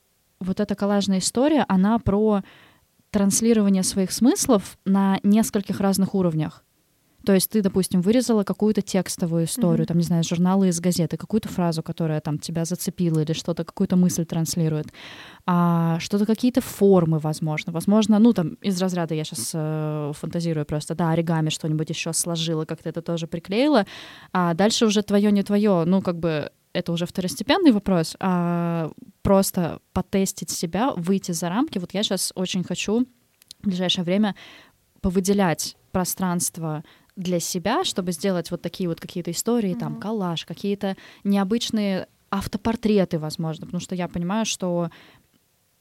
вот 0.40 0.60
эта 0.60 0.74
коллажная 0.74 1.18
история, 1.18 1.64
она 1.68 1.98
про 1.98 2.42
транслирование 3.10 3.82
своих 3.82 4.12
смыслов 4.12 4.76
на 4.84 5.18
нескольких 5.22 5.80
разных 5.80 6.14
уровнях. 6.14 6.65
То 7.26 7.34
есть 7.34 7.50
ты, 7.50 7.60
допустим, 7.60 8.02
вырезала 8.02 8.44
какую-то 8.44 8.82
текстовую 8.82 9.44
историю, 9.46 9.80
Мгм. 9.80 9.86
там, 9.86 9.96
не 9.98 10.04
знаю, 10.04 10.22
из 10.22 10.28
журнала, 10.28 10.64
из 10.64 10.80
газеты, 10.80 11.16
какую-то 11.16 11.48
фразу, 11.48 11.82
которая 11.82 12.20
там 12.20 12.38
тебя 12.38 12.64
зацепила 12.64 13.18
или 13.18 13.32
что-то, 13.32 13.64
какую-то 13.64 13.96
мысль 13.96 14.24
транслирует, 14.24 14.86
а 15.44 15.98
что-то, 15.98 16.24
какие-то 16.24 16.60
формы, 16.60 17.18
возможно. 17.18 17.72
Возможно, 17.72 18.20
ну, 18.20 18.32
там, 18.32 18.50
из 18.62 18.80
разряда 18.80 19.14
я 19.14 19.24
сейчас 19.24 20.16
фантазирую 20.16 20.64
просто, 20.66 20.94
да, 20.94 21.10
оригами 21.10 21.50
что-нибудь 21.50 21.90
еще 21.90 22.12
сложила, 22.12 22.64
как-то 22.64 22.88
это 22.88 23.02
тоже 23.02 23.26
приклеила, 23.26 23.86
а 24.32 24.54
дальше 24.54 24.86
уже 24.86 25.02
твое 25.02 25.32
не 25.32 25.42
твое, 25.42 25.82
ну, 25.84 26.02
как 26.02 26.20
бы 26.20 26.50
это 26.72 26.92
уже 26.92 27.06
второстепенный 27.06 27.72
вопрос, 27.72 28.14
а 28.20 28.90
просто 29.22 29.80
потестить 29.92 30.50
себя, 30.50 30.92
выйти 30.96 31.32
за 31.32 31.48
рамки. 31.48 31.78
Вот 31.78 31.92
я 31.92 32.04
сейчас 32.04 32.32
очень 32.36 32.62
хочу 32.62 33.04
в 33.62 33.66
ближайшее 33.66 34.04
время 34.04 34.36
повыделять 35.00 35.76
пространство 35.90 36.84
для 37.16 37.40
себя, 37.40 37.82
чтобы 37.84 38.12
сделать 38.12 38.50
вот 38.50 38.62
такие 38.62 38.88
вот 38.88 39.00
какие-то 39.00 39.30
истории, 39.30 39.74
там, 39.74 39.92
Мгм. 39.92 40.00
коллаж, 40.00 40.44
какие-то 40.44 40.96
необычные 41.24 42.08
автопортреты, 42.30 43.18
возможно, 43.18 43.66
потому 43.66 43.80
что 43.80 43.94
я 43.94 44.08
понимаю, 44.08 44.44
что 44.44 44.90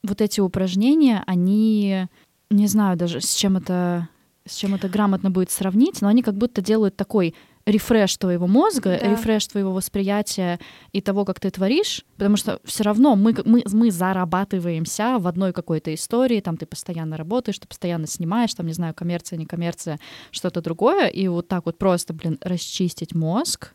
вот 0.04 0.22
эти 0.22 0.40
упражнения, 0.40 1.24
они, 1.28 2.08
не 2.50 2.68
знаю 2.68 2.98
даже, 2.98 3.20
с 3.20 3.34
чем 3.36 3.58
это, 3.58 4.08
с 4.46 4.56
чем 4.56 4.76
это 4.76 4.88
грамотно 4.88 5.30
будет 5.32 5.52
сравнить, 5.52 6.02
но 6.02 6.08
они 6.08 6.22
как 6.22 6.36
будто 6.36 6.62
делают 6.62 6.96
такой 6.96 7.34
рефреш 7.66 8.16
твоего 8.18 8.46
мозга, 8.48 9.00
Да. 9.02 9.10
рефреш 9.12 9.48
твоего 9.48 9.72
восприятия 9.74 10.60
и 10.92 11.02
того, 11.02 11.26
как 11.26 11.40
ты 11.40 11.50
творишь, 11.50 12.06
потому 12.18 12.38
что 12.38 12.60
все 12.64 12.84
равно 12.84 13.16
мы, 13.16 13.36
мы, 13.44 13.64
мы 13.72 13.90
зарабатываемся 13.92 15.18
в 15.20 15.28
одной 15.28 15.52
какой-то 15.54 15.94
истории, 15.94 16.42
там 16.42 16.58
ты 16.58 16.66
постоянно 16.66 17.18
работаешь, 17.18 17.58
ты 17.60 17.68
постоянно 17.68 18.06
снимаешь, 18.08 18.54
там, 18.54 18.68
не 18.68 18.74
знаю, 18.74 18.94
коммерция, 18.94 19.38
не 19.38 19.46
коммерция, 19.46 20.00
что-то 20.32 20.62
другое, 20.62 21.08
и 21.08 21.28
вот 21.28 21.48
так 21.48 21.66
вот 21.66 21.78
просто, 21.78 22.14
блин, 22.14 22.38
расчистить 22.42 23.16
мозг 23.16 23.74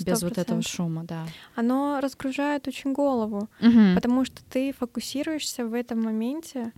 без 0.00 0.22
вот 0.22 0.38
этого 0.38 0.58
100%. 0.60 0.68
шума, 0.68 1.04
да. 1.04 1.26
Оно 1.54 2.00
разгружает 2.02 2.66
очень 2.66 2.92
голову, 2.94 3.48
Мгм. 3.60 3.94
потому 3.94 4.24
что 4.24 4.42
ты 4.50 4.72
фокусируешься 4.72 5.66
в 5.66 5.74
этом 5.74 6.00
моменте 6.02 6.72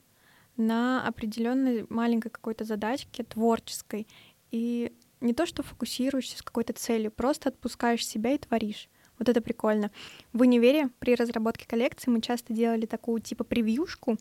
на 0.56 1.06
определенной 1.06 1.86
маленькой 1.88 2.30
какой-то 2.30 2.64
задачке 2.64 3.22
творческой. 3.22 4.06
И 4.50 4.92
не 5.22 5.32
то, 5.32 5.46
что 5.46 5.62
фокусируешься 5.62 6.38
с 6.38 6.42
какой-то 6.42 6.72
целью, 6.72 7.10
просто 7.10 7.48
отпускаешь 7.48 8.06
себя 8.06 8.32
и 8.32 8.38
творишь. 8.38 8.88
Вот 9.18 9.28
это 9.28 9.40
прикольно. 9.40 9.90
В 10.32 10.40
универе 10.40 10.88
при 10.98 11.14
разработке 11.14 11.66
коллекции 11.66 12.10
мы 12.10 12.20
часто 12.20 12.52
делали 12.52 12.86
такую 12.86 13.20
типа 13.20 13.44
превьюшку, 13.44 14.18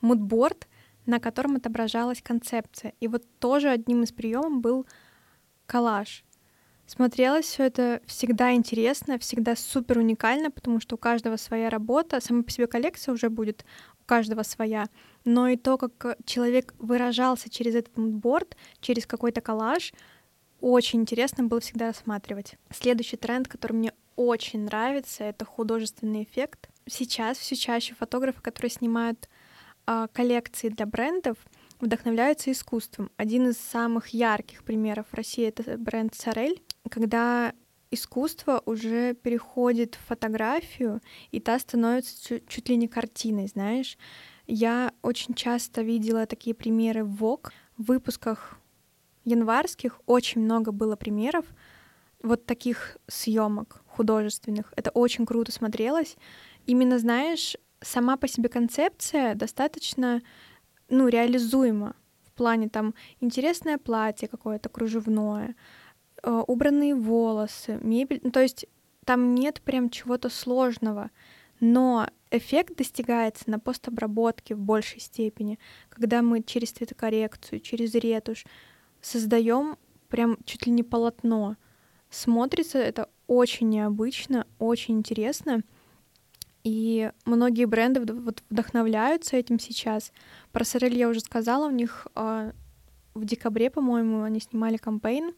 мудборд, 0.00 0.68
на 1.06 1.20
котором 1.20 1.56
отображалась 1.56 2.22
концепция. 2.22 2.92
И 3.00 3.08
вот 3.08 3.24
тоже 3.38 3.70
одним 3.70 4.02
из 4.02 4.12
приемов 4.12 4.60
был 4.60 4.86
коллаж. 5.66 6.24
Смотрелось 6.86 7.46
все 7.46 7.64
это 7.64 8.02
всегда 8.06 8.52
интересно, 8.52 9.18
всегда 9.18 9.56
супер 9.56 9.98
уникально, 9.98 10.50
потому 10.50 10.80
что 10.80 10.96
у 10.96 10.98
каждого 10.98 11.36
своя 11.36 11.70
работа, 11.70 12.20
сама 12.20 12.42
по 12.42 12.50
себе 12.50 12.66
коллекция 12.66 13.14
уже 13.14 13.30
будет 13.30 13.64
у 14.00 14.04
каждого 14.04 14.42
своя, 14.42 14.86
но 15.24 15.48
и 15.48 15.56
то, 15.56 15.78
как 15.78 16.18
человек 16.26 16.74
выражался 16.78 17.48
через 17.48 17.76
этот 17.76 17.96
мудборд, 17.96 18.56
через 18.80 19.06
какой-то 19.06 19.40
коллаж, 19.40 19.94
очень 20.62 21.00
интересно 21.00 21.44
было 21.44 21.60
всегда 21.60 21.88
рассматривать. 21.88 22.54
Следующий 22.70 23.16
тренд, 23.16 23.48
который 23.48 23.72
мне 23.72 23.92
очень 24.16 24.64
нравится, 24.64 25.24
это 25.24 25.44
художественный 25.44 26.22
эффект. 26.22 26.68
Сейчас 26.86 27.38
все 27.38 27.56
чаще 27.56 27.94
фотографы, 27.94 28.40
которые 28.40 28.70
снимают 28.70 29.28
а, 29.86 30.06
коллекции 30.08 30.68
для 30.68 30.86
брендов, 30.86 31.36
вдохновляются 31.80 32.52
искусством. 32.52 33.10
Один 33.16 33.48
из 33.48 33.58
самых 33.58 34.08
ярких 34.08 34.62
примеров 34.62 35.06
в 35.10 35.14
России 35.14 35.44
это 35.44 35.76
бренд 35.76 36.14
Сорель, 36.14 36.62
когда 36.88 37.52
искусство 37.90 38.62
уже 38.64 39.14
переходит 39.14 39.96
в 39.96 40.06
фотографию, 40.06 41.00
и 41.32 41.40
та 41.40 41.58
становится 41.58 42.24
чу- 42.26 42.40
чуть 42.46 42.68
ли 42.68 42.76
не 42.76 42.88
картиной, 42.88 43.48
знаешь. 43.48 43.98
Я 44.46 44.92
очень 45.02 45.34
часто 45.34 45.82
видела 45.82 46.26
такие 46.26 46.54
примеры 46.54 47.04
в 47.04 47.22
Vogue. 47.22 47.50
В 47.76 47.84
выпусках 47.84 48.58
январских 49.24 50.00
очень 50.06 50.42
много 50.42 50.72
было 50.72 50.96
примеров 50.96 51.46
вот 52.22 52.46
таких 52.46 52.98
съемок 53.08 53.82
художественных. 53.86 54.72
Это 54.76 54.90
очень 54.90 55.26
круто 55.26 55.52
смотрелось. 55.52 56.16
Именно, 56.66 56.98
знаешь, 56.98 57.56
сама 57.80 58.16
по 58.16 58.28
себе 58.28 58.48
концепция 58.48 59.34
достаточно, 59.34 60.22
ну, 60.88 61.08
реализуема 61.08 61.96
в 62.24 62.32
плане 62.32 62.68
там 62.68 62.94
интересное 63.20 63.78
платье 63.78 64.28
какое-то 64.28 64.68
кружевное, 64.68 65.54
э, 66.22 66.42
убранные 66.46 66.94
волосы, 66.94 67.78
мебель. 67.82 68.20
Ну, 68.22 68.30
то 68.30 68.40
есть 68.40 68.66
там 69.04 69.34
нет 69.34 69.60
прям 69.62 69.90
чего-то 69.90 70.30
сложного, 70.30 71.10
но 71.60 72.08
эффект 72.30 72.76
достигается 72.76 73.50
на 73.50 73.58
постобработке 73.58 74.54
в 74.54 74.60
большей 74.60 75.00
степени, 75.00 75.58
когда 75.88 76.22
мы 76.22 76.42
через 76.42 76.70
цветокоррекцию, 76.70 77.60
через 77.60 77.94
ретушь 77.94 78.44
создаем 79.02 79.76
прям 80.08 80.38
чуть 80.44 80.66
ли 80.66 80.72
не 80.72 80.82
полотно. 80.82 81.56
Смотрится 82.08 82.78
это 82.78 83.08
очень 83.26 83.68
необычно, 83.68 84.46
очень 84.58 84.98
интересно. 84.98 85.62
И 86.64 87.10
многие 87.24 87.64
бренды 87.64 88.00
вот 88.14 88.42
вдохновляются 88.48 89.36
этим 89.36 89.58
сейчас. 89.58 90.12
Про 90.52 90.64
Сорель 90.64 90.96
я 90.96 91.08
уже 91.08 91.20
сказала, 91.20 91.66
у 91.66 91.70
них 91.70 92.06
а, 92.14 92.52
в 93.14 93.24
декабре, 93.24 93.70
по-моему, 93.70 94.22
они 94.22 94.38
снимали 94.38 94.76
кампейн, 94.76 95.34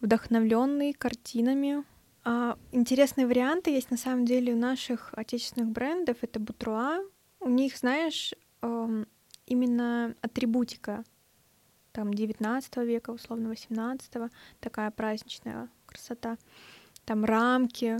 вдохновленный 0.00 0.92
картинами. 0.92 1.84
А, 2.22 2.56
интересные 2.70 3.26
варианты 3.26 3.70
есть 3.70 3.90
на 3.90 3.96
самом 3.96 4.26
деле 4.26 4.54
у 4.54 4.56
наших 4.56 5.12
отечественных 5.14 5.70
брендов. 5.70 6.18
Это 6.20 6.38
Бутруа. 6.38 7.00
У 7.40 7.48
них, 7.48 7.76
знаешь, 7.76 8.34
эм, 8.62 9.06
именно 9.46 10.14
атрибутика 10.20 11.04
там 11.92 12.14
19 12.14 12.76
века, 12.78 13.10
условно 13.10 13.48
18 13.48 14.30
такая 14.60 14.90
праздничная 14.90 15.68
красота. 15.86 16.36
Там 17.04 17.24
рамки, 17.24 17.98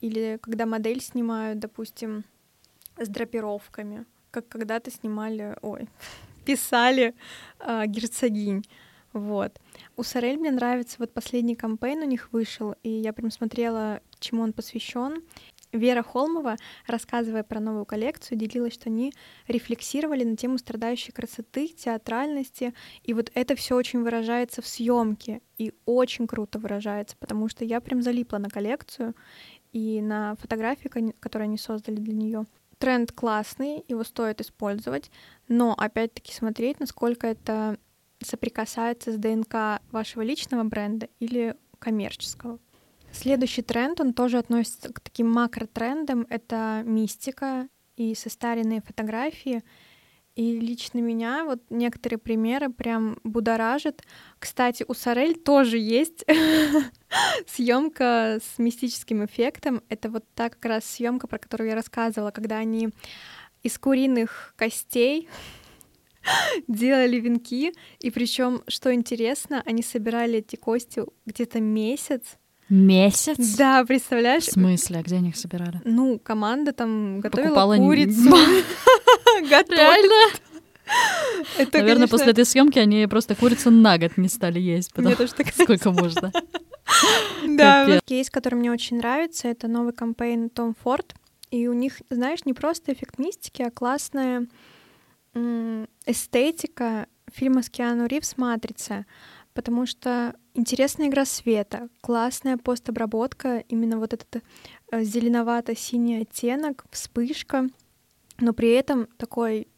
или 0.00 0.38
когда 0.42 0.66
модель 0.66 1.00
снимают, 1.00 1.58
допустим, 1.58 2.24
с 2.98 3.08
драпировками, 3.08 4.04
как 4.30 4.48
когда-то 4.48 4.90
снимали, 4.90 5.56
ой, 5.62 5.88
писали 6.44 7.14
э, 7.60 7.86
герцогинь. 7.86 8.64
Вот. 9.12 9.60
У 9.96 10.02
Сорель 10.02 10.38
мне 10.38 10.50
нравится, 10.50 10.96
вот 10.98 11.12
последний 11.12 11.54
кампейн 11.54 11.98
у 12.00 12.06
них 12.06 12.32
вышел, 12.32 12.74
и 12.82 12.88
я 12.88 13.12
прям 13.12 13.30
смотрела, 13.30 14.00
чему 14.18 14.42
он 14.42 14.52
посвящен. 14.52 15.22
Вера 15.72 16.02
Холмова, 16.02 16.56
рассказывая 16.86 17.42
про 17.42 17.58
новую 17.58 17.86
коллекцию, 17.86 18.36
делилась, 18.36 18.74
что 18.74 18.90
они 18.90 19.14
рефлексировали 19.48 20.22
на 20.22 20.36
тему 20.36 20.58
страдающей 20.58 21.12
красоты, 21.12 21.68
театральности, 21.68 22.74
и 23.02 23.14
вот 23.14 23.30
это 23.34 23.54
все 23.54 23.74
очень 23.74 24.02
выражается 24.02 24.60
в 24.60 24.66
съемке, 24.66 25.40
и 25.56 25.72
очень 25.86 26.26
круто 26.26 26.58
выражается, 26.58 27.16
потому 27.18 27.48
что 27.48 27.64
я 27.64 27.80
прям 27.80 28.02
залипла 28.02 28.36
на 28.36 28.50
коллекцию 28.50 29.14
и 29.72 30.02
на 30.02 30.36
фотографии, 30.36 31.14
которые 31.20 31.46
они 31.46 31.56
создали 31.56 31.96
для 31.96 32.14
нее. 32.14 32.46
Тренд 32.76 33.12
классный, 33.12 33.82
его 33.88 34.04
стоит 34.04 34.42
использовать, 34.42 35.10
но 35.48 35.74
опять-таки 35.78 36.32
смотреть, 36.32 36.80
насколько 36.80 37.26
это 37.26 37.78
соприкасается 38.20 39.12
с 39.12 39.16
ДНК 39.16 39.80
вашего 39.90 40.22
личного 40.22 40.64
бренда 40.64 41.08
или 41.18 41.56
коммерческого. 41.78 42.58
Следующий 43.12 43.62
тренд, 43.62 44.00
он 44.00 44.14
тоже 44.14 44.38
относится 44.38 44.92
к 44.92 45.00
таким 45.00 45.30
макротрендам, 45.30 46.26
это 46.30 46.82
мистика 46.84 47.68
и 47.96 48.14
состаренные 48.14 48.80
фотографии. 48.80 49.62
И 50.34 50.58
лично 50.58 50.98
меня 50.98 51.44
вот 51.44 51.60
некоторые 51.68 52.18
примеры 52.18 52.70
прям 52.70 53.18
будоражат. 53.22 54.02
Кстати, 54.38 54.82
у 54.88 54.94
Сорель 54.94 55.34
тоже 55.34 55.76
есть 55.76 56.24
съемка 57.46 58.38
с 58.42 58.58
мистическим 58.58 59.26
эффектом. 59.26 59.82
Это 59.90 60.08
вот 60.08 60.24
та 60.34 60.48
как 60.48 60.64
раз 60.64 60.86
съемка, 60.86 61.26
про 61.26 61.38
которую 61.38 61.68
я 61.68 61.74
рассказывала, 61.74 62.30
когда 62.30 62.56
они 62.56 62.88
из 63.62 63.78
куриных 63.78 64.54
костей 64.56 65.28
делали 66.66 67.20
венки. 67.20 67.74
И 67.98 68.10
причем, 68.10 68.62
что 68.68 68.94
интересно, 68.94 69.62
они 69.66 69.82
собирали 69.82 70.38
эти 70.38 70.56
кости 70.56 71.02
где-то 71.26 71.60
месяц, 71.60 72.38
Месяц? 72.72 73.36
Да, 73.58 73.84
представляешь? 73.84 74.44
В 74.44 74.52
смысле? 74.52 75.00
А 75.00 75.02
где 75.02 75.16
они 75.16 75.28
их 75.28 75.36
собирали? 75.36 75.82
Ну, 75.84 76.18
команда 76.18 76.72
там 76.72 77.20
готовила 77.20 77.48
Покупала 77.48 77.76
курицу. 77.76 78.30
Реально? 79.42 80.34
Это, 81.58 81.78
Наверное, 81.78 81.94
конечно... 81.94 82.08
после 82.08 82.32
этой 82.32 82.46
съемки 82.46 82.78
они 82.78 83.06
просто 83.08 83.34
курицу 83.34 83.70
на 83.70 83.98
год 83.98 84.16
не 84.16 84.28
стали 84.28 84.58
есть. 84.58 84.90
Потому... 84.94 85.14
Так 85.16 85.52
Сколько 85.62 85.90
можно? 85.90 86.32
Да. 87.46 88.00
Кейс, 88.06 88.30
который 88.30 88.54
мне 88.54 88.72
очень 88.72 88.98
нравится, 88.98 89.48
это 89.48 89.68
новый 89.68 89.92
кампейн 89.92 90.48
Том 90.48 90.74
Форд. 90.82 91.14
И 91.50 91.68
у 91.68 91.74
них, 91.74 92.00
знаешь, 92.08 92.46
не 92.46 92.54
просто 92.54 92.94
эффект 92.94 93.18
мистики, 93.18 93.60
а 93.60 93.70
классная 93.70 94.46
эстетика 96.06 97.06
фильма 97.32 97.62
с 97.62 97.68
Киану 97.68 98.06
Ривз 98.06 98.36
«Матрица», 98.38 99.04
потому 99.54 99.86
что 99.86 100.34
интересная 100.54 101.08
игра 101.08 101.24
света, 101.24 101.88
классная 102.00 102.56
постобработка, 102.56 103.58
именно 103.68 103.98
вот 103.98 104.12
этот 104.12 104.42
э, 104.90 105.02
зеленовато-синий 105.02 106.22
оттенок, 106.22 106.84
вспышка, 106.90 107.68
но 108.38 108.52
при 108.52 108.70
этом 108.70 109.06
такой 109.16 109.68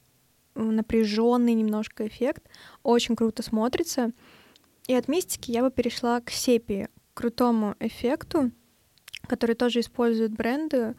напряженный 0.55 1.55
немножко 1.55 2.07
эффект, 2.07 2.49
очень 2.83 3.17
круто 3.17 3.43
смотрится. 3.43 4.13
И 4.87 4.95
от 4.95 5.09
мистики 5.09 5.51
я 5.51 5.63
бы 5.63 5.71
перешла 5.71 6.21
к 6.21 6.31
сепии, 6.31 6.89
крутому 7.15 7.75
эффекту, 7.81 8.53
который 9.27 9.57
тоже 9.57 9.81
используют 9.81 10.33
бренды, 10.33 10.95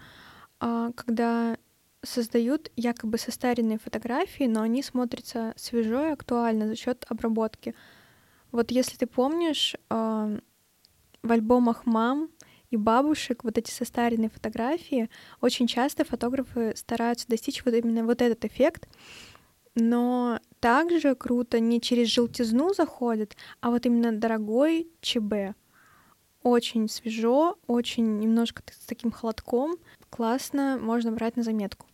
а, 0.59 0.91
когда 0.93 1.57
создают 2.03 2.71
якобы 2.75 3.17
состаренные 3.17 3.79
фотографии, 3.79 4.45
но 4.45 4.61
они 4.61 4.83
смотрятся 4.83 5.53
свежо 5.55 6.07
и 6.07 6.11
актуально 6.11 6.67
за 6.67 6.75
счет 6.75 7.05
обработки. 7.09 7.75
Вот 8.55 8.71
если 8.71 8.95
ты 8.95 9.05
помнишь, 9.05 9.75
э, 9.89 10.39
в 11.21 11.31
альбомах 11.31 11.85
мам 11.85 12.29
и 12.69 12.77
бабушек 12.77 13.43
вот 13.43 13.57
эти 13.57 13.69
состаренные 13.69 14.29
фотографии, 14.29 15.09
очень 15.41 15.67
часто 15.67 16.05
фотографы 16.05 16.71
стараются 16.77 17.27
достичь 17.27 17.65
вот 17.65 17.73
именно 17.73 18.05
вот 18.05 18.21
этот 18.21 18.45
эффект, 18.45 18.87
но 19.75 20.39
также 20.61 21.15
круто 21.15 21.59
не 21.59 21.81
через 21.81 22.07
желтизну 22.07 22.73
заходит, 22.73 23.35
а 23.59 23.71
вот 23.71 23.85
именно 23.85 24.13
дорогой 24.13 24.87
ЧБ. 25.01 25.53
Очень 26.41 26.87
свежо, 26.87 27.57
очень 27.67 28.19
немножко 28.19 28.63
с 28.71 28.85
таким 28.85 29.11
холодком. 29.11 29.75
Классно, 30.09 30.79
можно 30.81 31.11
брать 31.11 31.35
на 31.35 31.43
заметку. 31.43 31.87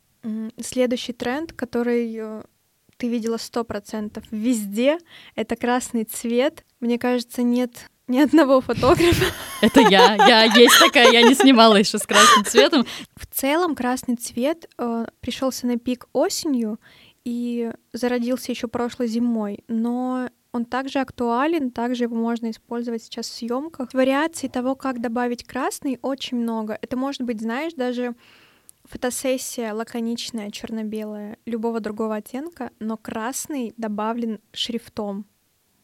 Следующий 0.60 1.14
тренд, 1.14 1.54
который 1.54 2.16
э, 2.16 2.44
ты 3.02 3.08
видела 3.08 3.38
сто 3.38 3.64
процентов 3.64 4.24
везде, 4.30 5.00
это 5.36 5.56
красный 5.56 6.04
цвет. 6.04 6.64
Мне 6.80 7.00
кажется, 7.00 7.42
нет 7.42 7.90
ни 8.08 8.20
одного 8.20 8.62
фотографа. 8.62 9.26
Это 9.62 9.82
я, 9.82 10.14
я 10.28 10.44
есть 10.44 10.78
такая, 10.78 11.12
я 11.12 11.24
не 11.24 11.34
снимала 11.34 11.78
еще 11.78 11.98
с 11.98 12.06
красным 12.06 12.46
цветом. 12.46 12.86
В 13.16 13.26
целом 13.26 13.74
красный 13.74 14.18
цвет 14.18 14.70
э, 14.78 15.08
пришелся 15.20 15.66
на 15.66 15.80
пик 15.80 16.10
осенью 16.14 16.80
и 17.26 17.72
зародился 17.92 18.52
еще 18.52 18.68
прошлой 18.68 19.08
зимой, 19.08 19.64
но 19.68 20.30
он 20.52 20.66
также 20.66 21.00
актуален, 21.00 21.72
также 21.72 22.04
его 22.04 22.16
можно 22.16 22.52
использовать 22.52 23.02
сейчас 23.02 23.26
в 23.28 23.34
съемках. 23.34 23.96
Вариаций 23.96 24.48
того, 24.48 24.76
как 24.76 25.02
добавить 25.02 25.44
красный, 25.44 25.98
очень 26.04 26.38
много. 26.38 26.78
Это 26.80 26.98
может 26.98 27.24
быть, 27.24 27.42
знаешь, 27.42 27.74
даже 27.74 28.14
Фотосессия 28.92 29.72
лаконичная, 29.72 30.52
черно-белая, 30.52 31.38
любого 31.46 31.80
другого 31.80 32.18
оттенка, 32.18 32.72
но 32.80 32.98
красный 32.98 33.74
добавлен 33.78 34.42
шрифтом. 34.52 35.26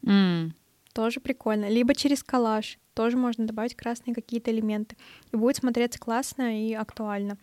Mm. 0.02 0.52
Тоже 0.92 1.22
прикольно. 1.22 1.70
Либо 1.70 1.96
через 1.96 2.22
коллаж. 2.22 2.78
Тоже 2.94 3.16
можно 3.16 3.48
добавить 3.48 3.76
красные 3.76 4.14
какие-то 4.14 4.52
элементы. 4.52 4.98
И 5.32 5.38
будет 5.38 5.56
смотреться 5.56 6.00
классно 6.00 6.62
и 6.62 6.74
актуально. 6.74 7.38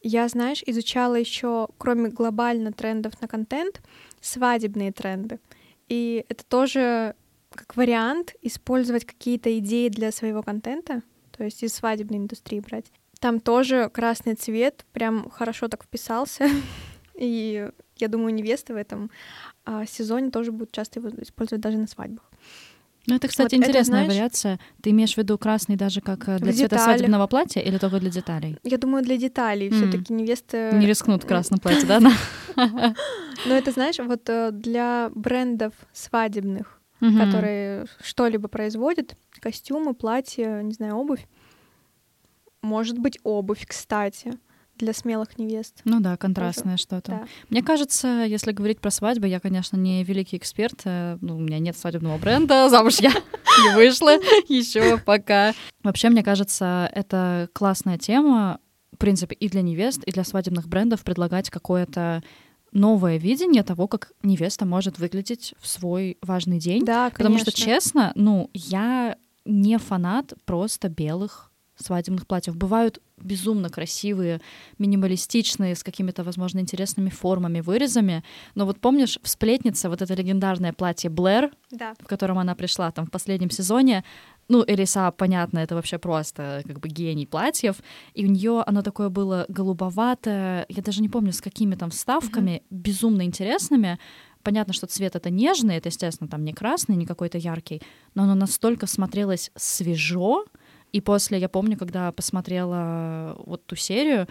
Я, 0.00 0.26
знаешь, 0.28 0.62
изучала 0.64 1.16
еще, 1.16 1.68
кроме 1.76 2.08
глобально 2.08 2.72
трендов 2.72 3.20
на 3.20 3.28
контент, 3.28 3.82
свадебные 4.22 4.90
тренды. 4.90 5.38
И 5.90 6.24
это 6.30 6.46
тоже 6.46 7.14
как 7.50 7.76
вариант 7.76 8.36
использовать 8.40 9.04
какие-то 9.04 9.58
идеи 9.58 9.90
для 9.90 10.12
своего 10.12 10.42
контента, 10.42 11.02
то 11.36 11.44
есть 11.44 11.62
из 11.62 11.74
свадебной 11.74 12.16
индустрии 12.16 12.60
брать. 12.60 12.86
Там 13.20 13.40
тоже 13.40 13.90
красный 13.92 14.34
цвет 14.34 14.84
прям 14.92 15.28
хорошо 15.30 15.68
так 15.68 15.84
вписался. 15.84 16.48
И 17.18 17.68
я 17.96 18.08
думаю, 18.08 18.32
невесты 18.32 18.74
в 18.74 18.76
этом 18.76 19.10
а, 19.64 19.84
сезоне 19.86 20.30
тоже 20.30 20.52
будут 20.52 20.72
часто 20.72 21.00
его 21.00 21.10
использовать 21.20 21.60
даже 21.60 21.78
на 21.78 21.88
свадьбах. 21.88 22.30
Ну, 23.08 23.14
это, 23.14 23.26
кстати, 23.26 23.54
вот 23.54 23.64
интересная 23.64 24.02
это, 24.02 24.06
знаешь, 24.06 24.08
вариация. 24.12 24.60
Ты 24.82 24.90
имеешь 24.90 25.14
в 25.14 25.16
виду 25.16 25.38
красный 25.38 25.76
даже 25.76 26.02
как 26.02 26.28
э, 26.28 26.38
для 26.38 26.52
цвета 26.52 26.76
деталях. 26.76 26.84
свадебного 26.84 27.26
платья 27.26 27.60
или 27.60 27.78
только 27.78 28.00
для 28.00 28.10
деталей? 28.10 28.58
Я 28.64 28.76
думаю, 28.76 29.02
для 29.02 29.16
деталей. 29.16 29.70
Mm. 29.70 29.74
Все-таки 29.74 30.12
невесты... 30.12 30.70
Не 30.74 30.86
рискнут 30.86 31.24
в 31.24 31.26
красном 31.26 31.58
платье, 31.62 31.86
да? 31.86 32.00
Но 32.00 33.54
это, 33.54 33.70
знаешь, 33.70 33.98
вот 33.98 34.28
э, 34.28 34.50
для 34.52 35.10
брендов 35.14 35.72
свадебных, 35.92 36.80
которые 37.00 37.86
что-либо 38.02 38.48
производят, 38.48 39.16
костюмы, 39.40 39.94
платья, 39.94 40.60
не 40.62 40.72
знаю, 40.72 40.96
обувь, 40.96 41.26
может 42.62 42.98
быть, 42.98 43.18
обувь, 43.22 43.66
кстати 43.66 44.38
для 44.78 44.92
смелых 44.92 45.38
невест. 45.38 45.80
Ну 45.84 46.00
да, 46.00 46.16
контрастное 46.16 46.74
Тоже. 46.74 46.82
что-то. 46.82 47.10
Да. 47.10 47.26
Мне 47.50 47.62
кажется, 47.62 48.24
если 48.26 48.52
говорить 48.52 48.80
про 48.80 48.90
свадьбы, 48.90 49.26
я, 49.26 49.40
конечно, 49.40 49.76
не 49.76 50.04
великий 50.04 50.36
эксперт. 50.36 50.80
Э, 50.84 51.18
ну, 51.20 51.36
у 51.36 51.40
меня 51.40 51.58
нет 51.58 51.76
свадебного 51.76 52.16
бренда, 52.18 52.68
замуж 52.70 52.98
я 53.00 53.10
не 53.64 53.74
вышла 53.74 54.16
еще 54.48 54.98
пока. 54.98 55.52
Вообще, 55.82 56.08
мне 56.08 56.22
кажется, 56.22 56.90
это 56.94 57.48
классная 57.52 57.98
тема, 57.98 58.60
в 58.92 58.98
принципе, 58.98 59.34
и 59.34 59.48
для 59.48 59.62
невест, 59.62 60.04
и 60.04 60.12
для 60.12 60.24
свадебных 60.24 60.68
брендов 60.68 61.02
предлагать 61.02 61.50
какое-то 61.50 62.22
новое 62.72 63.16
видение 63.16 63.62
того, 63.62 63.88
как 63.88 64.12
невеста 64.22 64.66
может 64.66 64.98
выглядеть 64.98 65.54
в 65.58 65.66
свой 65.66 66.18
важный 66.22 66.58
день. 66.58 66.84
Да, 66.84 67.10
конечно. 67.10 67.16
Потому 67.16 67.38
что, 67.38 67.52
честно, 67.52 68.12
ну, 68.14 68.50
я 68.52 69.16
не 69.44 69.78
фанат 69.78 70.34
просто 70.44 70.88
белых 70.88 71.50
свадебных 71.78 72.26
платьев. 72.26 72.56
Бывают 72.56 73.00
безумно 73.16 73.68
красивые, 73.68 74.40
минималистичные, 74.78 75.74
с 75.74 75.82
какими-то, 75.82 76.24
возможно, 76.24 76.60
интересными 76.60 77.10
формами, 77.10 77.60
вырезами. 77.60 78.22
Но 78.54 78.66
вот 78.66 78.80
помнишь, 78.80 79.18
в 79.22 79.28
«Сплетнице» 79.28 79.88
вот 79.88 80.02
это 80.02 80.14
легендарное 80.14 80.72
платье 80.72 81.10
Блэр, 81.10 81.50
да. 81.70 81.94
в 81.98 82.06
котором 82.06 82.38
она 82.38 82.54
пришла 82.54 82.90
там 82.90 83.06
в 83.06 83.10
последнем 83.10 83.50
сезоне, 83.50 84.04
ну, 84.48 84.64
Элиса, 84.66 85.10
понятно, 85.10 85.58
это 85.58 85.74
вообще 85.74 85.98
просто 85.98 86.62
как 86.66 86.80
бы 86.80 86.88
гений 86.88 87.26
платьев. 87.26 87.76
И 88.14 88.24
у 88.24 88.28
нее 88.28 88.62
оно 88.66 88.82
такое 88.82 89.10
было 89.10 89.44
голубоватое, 89.48 90.64
я 90.68 90.82
даже 90.82 91.02
не 91.02 91.08
помню, 91.08 91.32
с 91.32 91.40
какими 91.40 91.74
там 91.74 91.90
вставками, 91.90 92.50
mm-hmm. 92.50 92.66
безумно 92.70 93.22
интересными. 93.22 93.98
понятно, 94.42 94.72
что 94.72 94.86
цвет 94.86 95.16
это 95.16 95.28
нежный, 95.28 95.76
это, 95.76 95.90
естественно, 95.90 96.30
там 96.30 96.44
не 96.44 96.54
красный, 96.54 96.96
не 96.96 97.04
какой-то 97.04 97.36
яркий, 97.36 97.82
но 98.14 98.22
оно 98.22 98.34
настолько 98.34 98.86
смотрелось 98.86 99.50
свежо, 99.56 100.46
и 100.92 101.00
после, 101.00 101.38
я 101.38 101.48
помню, 101.48 101.76
когда 101.76 102.12
посмотрела 102.12 103.36
вот 103.44 103.66
ту 103.66 103.76
серию, 103.76 104.26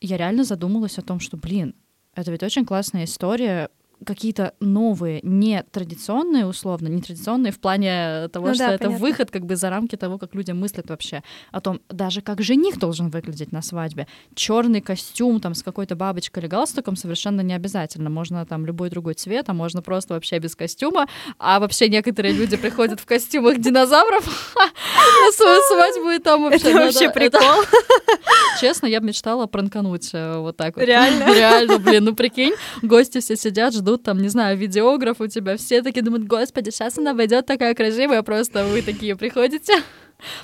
я 0.00 0.16
реально 0.16 0.44
задумалась 0.44 0.98
о 0.98 1.02
том, 1.02 1.20
что, 1.20 1.36
блин, 1.36 1.74
это 2.14 2.30
ведь 2.30 2.42
очень 2.42 2.64
классная 2.64 3.04
история, 3.04 3.70
какие-то 4.04 4.54
новые, 4.60 5.20
не 5.22 5.62
традиционные, 5.70 6.46
условно, 6.46 6.88
не 6.88 7.00
традиционные 7.02 7.52
в 7.52 7.58
плане 7.58 8.28
того, 8.28 8.48
ну, 8.48 8.54
что 8.54 8.66
да, 8.66 8.74
это 8.74 8.84
понятно. 8.84 9.06
выход 9.06 9.30
как 9.30 9.44
бы 9.46 9.56
за 9.56 9.70
рамки 9.70 9.96
того, 9.96 10.18
как 10.18 10.34
люди 10.34 10.52
мыслят 10.52 10.88
вообще 10.90 11.22
о 11.50 11.60
том, 11.60 11.80
даже 11.88 12.20
как 12.20 12.40
жених 12.40 12.78
должен 12.78 13.10
выглядеть 13.10 13.52
на 13.52 13.62
свадьбе. 13.62 14.06
Черный 14.34 14.80
костюм 14.80 15.40
там 15.40 15.54
с 15.54 15.62
какой-то 15.62 15.96
бабочкой 15.96 16.42
или 16.42 16.48
галстуком 16.48 16.96
совершенно 16.96 17.40
не 17.40 17.54
обязательно. 17.54 18.10
Можно 18.10 18.44
там 18.46 18.66
любой 18.66 18.90
другой 18.90 19.14
цвет, 19.14 19.48
а 19.48 19.54
можно 19.54 19.82
просто 19.82 20.14
вообще 20.14 20.38
без 20.38 20.54
костюма. 20.54 21.06
А 21.38 21.60
вообще 21.60 21.88
некоторые 21.88 22.34
люди 22.34 22.56
приходят 22.56 23.00
в 23.00 23.06
костюмах 23.06 23.58
динозавров 23.58 24.54
на 24.56 25.32
свою 25.32 25.60
свадьбу 25.68 26.10
и 26.10 26.18
там 26.18 26.44
вообще... 26.44 26.70
Это 26.70 26.78
вообще 26.78 27.10
прикол. 27.10 27.40
Честно, 28.60 28.86
я 28.86 29.00
бы 29.00 29.08
мечтала 29.08 29.46
пранкануть 29.46 30.10
э, 30.12 30.38
вот 30.38 30.56
так 30.56 30.76
вот. 30.76 30.84
Реально? 30.84 31.24
Реально, 31.34 31.78
блин, 31.78 32.04
ну 32.04 32.14
прикинь, 32.14 32.54
гости 32.82 33.20
все 33.20 33.36
сидят, 33.36 33.74
ждут 33.74 33.93
там, 34.02 34.18
не 34.18 34.28
знаю, 34.28 34.56
видеограф 34.58 35.20
у 35.20 35.26
тебя, 35.26 35.56
все 35.56 35.82
такие 35.82 36.02
думают, 36.02 36.24
господи, 36.24 36.70
сейчас 36.70 36.98
она 36.98 37.14
войдет 37.14 37.46
такая 37.46 37.74
красивая, 37.74 38.22
просто 38.22 38.64
вы 38.66 38.82
такие 38.82 39.16
приходите. 39.16 39.74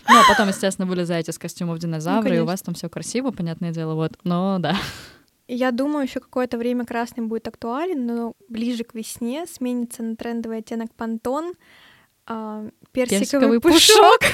Ну, 0.09 0.19
а 0.19 0.23
потом, 0.29 0.49
естественно, 0.49 0.87
вылезаете 0.87 1.33
из 1.33 1.39
костюмов 1.39 1.79
динозавра, 1.79 2.29
ну, 2.29 2.35
и 2.35 2.39
у 2.41 2.45
вас 2.45 2.63
там 2.63 2.75
все 2.75 2.89
красиво, 2.89 3.31
понятное 3.31 3.71
дело, 3.71 3.95
вот. 3.95 4.13
Но 4.25 4.59
да. 4.59 4.77
Я 5.49 5.73
думаю, 5.73 6.07
еще 6.07 6.21
какое-то 6.21 6.59
время 6.59 6.85
красный 6.85 7.25
будет 7.25 7.49
актуален, 7.49 8.07
но 8.07 8.35
ближе 8.49 8.85
к 8.85 8.95
весне 8.95 9.47
сменится 9.47 10.03
на 10.03 10.17
трендовый 10.17 10.59
оттенок 10.59 10.95
пантон, 10.95 11.55
э, 12.29 12.71
персиковый, 12.93 13.61
персиковый 13.61 13.61
пушок. 13.61 14.21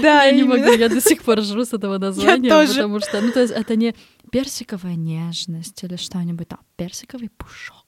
Да, 0.00 0.24
я 0.24 0.32
не 0.32 0.44
могу, 0.44 0.72
я 0.72 0.88
до 0.88 1.00
сих 1.00 1.22
пор 1.22 1.38
ржу 1.38 1.64
с 1.64 1.72
этого 1.72 1.98
названия, 1.98 2.48
потому 2.48 3.00
что, 3.00 3.20
ну, 3.20 3.32
то 3.32 3.40
есть 3.40 3.52
это 3.52 3.76
не 3.76 3.94
персиковая 4.32 4.96
нежность 4.96 5.84
или 5.84 5.96
что-нибудь, 5.96 6.48
а 6.50 6.58
персиковый 6.76 7.28
пушок. 7.28 7.86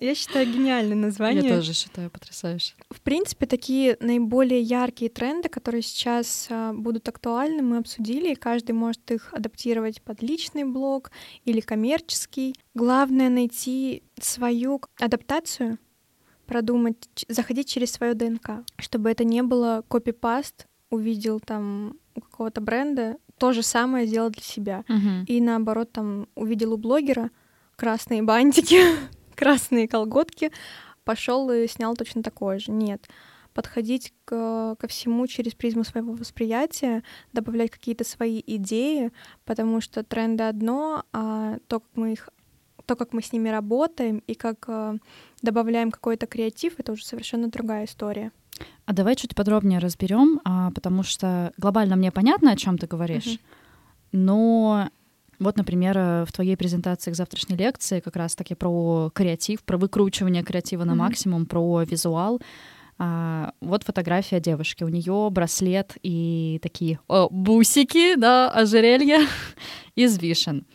Я 0.00 0.14
считаю 0.14 0.52
гениальное 0.52 0.96
название. 0.96 1.42
Я 1.44 1.56
тоже 1.56 1.72
считаю 1.72 2.10
потрясающе. 2.10 2.74
В 2.90 3.00
принципе, 3.00 3.46
такие 3.46 3.96
наиболее 4.00 4.60
яркие 4.60 5.10
тренды, 5.10 5.48
которые 5.48 5.82
сейчас 5.82 6.48
а, 6.50 6.72
будут 6.74 7.08
актуальны, 7.08 7.62
мы 7.62 7.78
обсудили, 7.78 8.32
и 8.32 8.34
каждый 8.34 8.72
может 8.72 9.10
их 9.10 9.32
адаптировать 9.32 10.02
под 10.02 10.22
личный 10.22 10.64
блог 10.64 11.10
или 11.44 11.60
коммерческий. 11.60 12.54
Главное 12.74 13.30
найти 13.30 14.02
свою 14.20 14.82
адаптацию, 15.00 15.78
продумать, 16.46 17.08
заходить 17.28 17.68
через 17.68 17.92
свою 17.92 18.14
ДНК, 18.14 18.64
чтобы 18.76 19.08
это 19.10 19.24
не 19.24 19.42
было 19.42 19.84
копипаст, 19.88 20.66
увидел 20.90 21.40
там 21.40 21.96
у 22.14 22.20
какого-то 22.20 22.60
бренда, 22.60 23.16
то 23.38 23.52
же 23.52 23.62
самое 23.62 24.06
сделал 24.06 24.30
для 24.30 24.42
себя. 24.42 24.84
Uh-huh. 24.88 25.24
И 25.26 25.40
наоборот, 25.40 25.92
там 25.92 26.28
увидел 26.34 26.74
у 26.74 26.76
блогера 26.76 27.30
красные 27.76 28.22
бантики, 28.22 28.80
красные 29.34 29.88
колготки, 29.88 30.50
пошел 31.04 31.50
и 31.50 31.66
снял 31.66 31.94
точно 31.96 32.22
такое 32.22 32.58
же. 32.58 32.72
Нет. 32.72 33.08
Подходить 33.54 34.12
к, 34.24 34.76
ко 34.78 34.88
всему 34.88 35.26
через 35.26 35.54
призму 35.54 35.84
своего 35.84 36.12
восприятия, 36.12 37.02
добавлять 37.32 37.70
какие-то 37.70 38.04
свои 38.04 38.42
идеи, 38.46 39.10
потому 39.44 39.80
что 39.80 40.04
тренды 40.04 40.44
одно, 40.44 41.04
а 41.12 41.58
то, 41.66 41.80
как 41.80 41.88
мы 41.94 42.12
их 42.12 42.28
то, 42.86 42.96
как 42.96 43.12
мы 43.12 43.20
с 43.20 43.32
ними 43.32 43.50
работаем 43.50 44.22
и 44.26 44.34
как 44.34 44.64
э, 44.66 44.96
добавляем 45.42 45.90
какой-то 45.90 46.26
креатив, 46.26 46.74
это 46.78 46.92
уже 46.92 47.04
совершенно 47.04 47.48
другая 47.48 47.84
история. 47.84 48.32
А 48.86 48.92
давай 48.92 49.16
чуть 49.16 49.34
подробнее 49.34 49.78
разберем, 49.78 50.40
а, 50.44 50.70
потому 50.70 51.02
что 51.02 51.52
глобально 51.58 51.96
мне 51.96 52.10
понятно, 52.10 52.52
о 52.52 52.56
чем 52.56 52.78
ты 52.78 52.86
говоришь, 52.86 53.26
uh-huh. 53.26 53.40
но 54.12 54.88
вот, 55.38 55.56
например, 55.56 56.24
в 56.24 56.32
твоей 56.32 56.56
презентации 56.56 57.12
к 57.12 57.14
завтрашней 57.14 57.56
лекции 57.56 58.00
как 58.00 58.16
раз-таки 58.16 58.54
про 58.54 59.10
креатив, 59.14 59.62
про 59.62 59.76
выкручивание 59.78 60.42
креатива 60.42 60.84
на 60.84 60.92
mm-hmm. 60.92 60.94
максимум, 60.96 61.46
про 61.46 61.82
визуал. 61.82 62.40
А, 62.98 63.52
вот 63.60 63.84
фотография 63.84 64.40
девушки. 64.40 64.82
У 64.82 64.88
нее 64.88 65.28
браслет 65.30 65.96
и 66.02 66.58
такие 66.62 66.98
о, 67.06 67.28
бусики, 67.30 68.16
да, 68.16 68.50
ожерелье 68.50 69.20
из 69.94 70.18
вишен. 70.18 70.66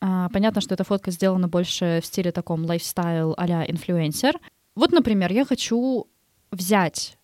А, 0.00 0.30
понятно, 0.30 0.62
что 0.62 0.74
эта 0.74 0.84
фотка 0.84 1.10
сделана 1.10 1.48
больше 1.48 2.00
в 2.02 2.06
стиле 2.06 2.32
таком 2.32 2.64
lifestyle 2.64 3.34
а-ля 3.36 3.64
инфлюенсер. 3.68 4.38
Вот, 4.74 4.92
например, 4.92 5.30
я 5.32 5.44
хочу 5.44 6.06
взять 6.50 7.17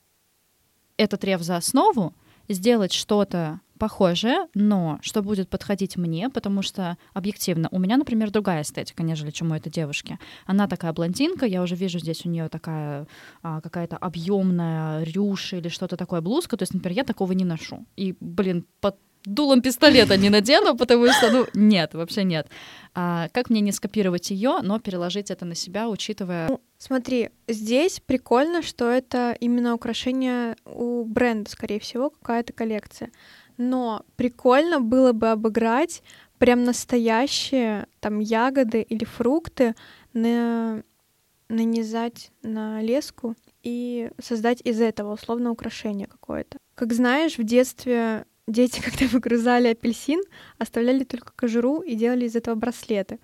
этот 0.97 1.25
реф 1.25 1.43
за 1.43 1.57
основу, 1.57 2.15
сделать 2.49 2.93
что-то 2.93 3.61
похожее, 3.79 4.47
но 4.55 4.99
что 5.03 5.23
будет 5.23 5.49
подходить 5.49 5.97
мне, 5.97 6.31
потому 6.31 6.63
что 6.63 6.97
объективно 7.13 7.69
у 7.71 7.79
меня, 7.79 7.97
например, 7.97 8.31
другая 8.31 8.63
эстетика, 8.63 9.03
нежели 9.03 9.31
чем 9.31 9.51
у 9.51 9.55
этой 9.55 9.71
девушки. 9.71 10.19
Она 10.47 10.69
такая 10.69 10.93
блондинка, 10.93 11.47
я 11.47 11.63
уже 11.63 11.75
вижу 11.75 11.99
здесь 11.99 12.25
у 12.25 12.29
нее 12.29 12.49
такая 12.49 13.07
а, 13.43 13.61
какая-то 13.61 13.97
объемная 13.97 15.03
рюша 15.05 15.57
или 15.57 15.69
что-то 15.69 15.97
такое 15.97 16.21
блузка, 16.21 16.57
то 16.57 16.63
есть, 16.63 16.75
например, 16.75 16.99
я 16.99 17.05
такого 17.05 17.33
не 17.33 17.45
ношу. 17.45 17.85
И, 17.97 18.17
блин, 18.21 18.65
под 18.81 18.97
дулом 19.25 19.63
пистолета 19.63 20.17
не 20.17 20.31
надену, 20.31 20.77
потому 20.77 21.07
что, 21.13 21.31
ну, 21.31 21.47
нет, 21.55 21.95
вообще 21.95 22.25
нет. 22.25 22.49
А 22.95 23.29
как 23.33 23.51
мне 23.51 23.61
не 23.61 23.73
скопировать 23.73 24.31
ее, 24.31 24.59
но 24.63 24.79
переложить 24.79 25.31
это 25.31 25.45
на 25.45 25.55
себя, 25.55 25.89
учитывая... 25.89 26.49
Ну, 26.49 26.61
смотри, 26.79 27.31
здесь 27.49 28.01
прикольно, 28.05 28.63
что 28.63 28.91
это 28.91 29.37
именно 29.41 29.75
украшение 29.75 30.57
у 30.65 31.05
бренда, 31.05 31.51
скорее 31.51 31.81
всего, 31.81 32.11
какая-то 32.11 32.53
коллекция. 32.53 33.11
Но 33.57 34.05
прикольно 34.17 34.81
было 34.81 35.13
бы 35.13 35.31
обыграть 35.31 36.03
прям 36.39 36.65
настоящие 36.65 37.87
там 38.01 38.19
ягоды 38.19 38.83
или 38.83 39.05
фрукты, 39.05 39.75
на... 40.13 40.83
нанизать 41.49 42.31
на 42.43 42.83
леску 42.83 43.35
и 43.63 44.11
создать 44.21 44.61
из 44.63 44.81
этого 44.81 45.15
условно 45.15 45.51
украшение 45.51 46.07
какое-то. 46.07 46.59
Как 46.75 46.93
знаешь, 46.93 47.39
в 47.39 47.45
детстве 47.45 48.27
дети, 48.47 48.81
когда 48.85 49.07
выгрызали 49.07 49.69
апельсин, 49.69 50.21
оставляли 50.59 51.05
только 51.05 51.33
кожуру 51.35 51.81
и 51.81 51.95
делали 51.95 52.27
из 52.27 52.37
этого 52.37 52.55
браслеты. 52.55 53.19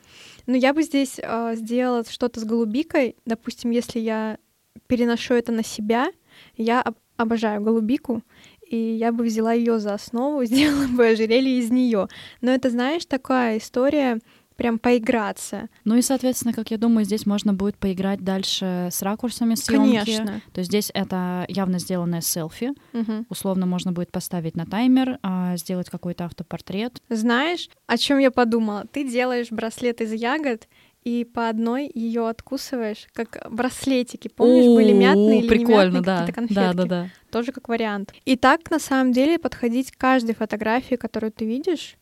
Но 0.46 0.56
я 0.56 0.72
бы 0.72 0.82
здесь 0.82 1.18
э, 1.22 1.54
сделала 1.56 2.04
что-то 2.08 2.40
с 2.40 2.44
голубикой. 2.44 3.16
Допустим, 3.26 3.70
если 3.70 4.00
я 4.00 4.38
переношу 4.86 5.34
это 5.34 5.52
на 5.52 5.64
себя, 5.64 6.10
я 6.56 6.80
об- 6.82 6.98
обожаю 7.16 7.60
голубику, 7.60 8.22
и 8.66 8.76
я 8.76 9.12
бы 9.12 9.24
взяла 9.24 9.52
ее 9.52 9.78
за 9.78 9.94
основу, 9.94 10.44
сделала 10.46 10.86
бы 10.86 11.06
ожерелье 11.08 11.58
из 11.58 11.70
нее. 11.70 12.08
Но 12.40 12.52
это, 12.52 12.70
знаешь, 12.70 13.04
такая 13.06 13.58
история 13.58 14.20
прям 14.60 14.78
поиграться. 14.78 15.70
Ну 15.86 15.96
и, 15.96 16.02
соответственно, 16.02 16.52
как 16.52 16.70
я 16.70 16.76
думаю, 16.76 17.06
здесь 17.06 17.24
можно 17.24 17.54
будет 17.54 17.78
поиграть 17.78 18.20
дальше 18.20 18.90
с 18.92 19.00
ракурсами 19.00 19.54
съемки. 19.54 20.04
Конечно. 20.04 20.42
То 20.52 20.58
есть 20.58 20.68
здесь 20.68 20.90
это 20.92 21.46
явно 21.48 21.78
сделанное 21.78 22.20
селфи. 22.20 22.74
Угу. 22.92 23.24
Условно 23.30 23.64
можно 23.64 23.92
будет 23.92 24.12
поставить 24.12 24.56
на 24.56 24.66
таймер, 24.66 25.18
а, 25.22 25.56
сделать 25.56 25.88
какой-то 25.88 26.26
автопортрет. 26.26 27.00
Знаешь, 27.08 27.70
о 27.86 27.96
чем 27.96 28.18
я 28.18 28.30
подумала? 28.30 28.84
Ты 28.92 29.10
делаешь 29.10 29.50
браслет 29.50 30.02
из 30.02 30.12
ягод, 30.12 30.68
и 31.04 31.24
по 31.24 31.48
одной 31.48 31.90
ее 31.94 32.28
откусываешь, 32.28 33.06
как 33.14 33.46
браслетики. 33.50 34.28
Помнишь, 34.28 34.66
были 34.66 34.92
мятные 34.92 35.40
или 35.40 35.48
прикольно, 35.48 35.68
не 35.68 36.00
мятные 36.00 36.02
да. 36.02 36.18
какие-то 36.18 36.32
конфетки? 36.34 36.54
Да, 36.54 36.72
да, 36.74 36.84
да. 36.84 37.08
Тоже 37.30 37.52
как 37.52 37.70
вариант. 37.70 38.12
И 38.26 38.36
так, 38.36 38.70
на 38.70 38.78
самом 38.78 39.12
деле, 39.12 39.38
подходить 39.38 39.92
к 39.92 39.96
каждой 39.96 40.34
фотографии, 40.34 40.96
которую 40.96 41.32
ты 41.32 41.46
видишь, 41.46 41.96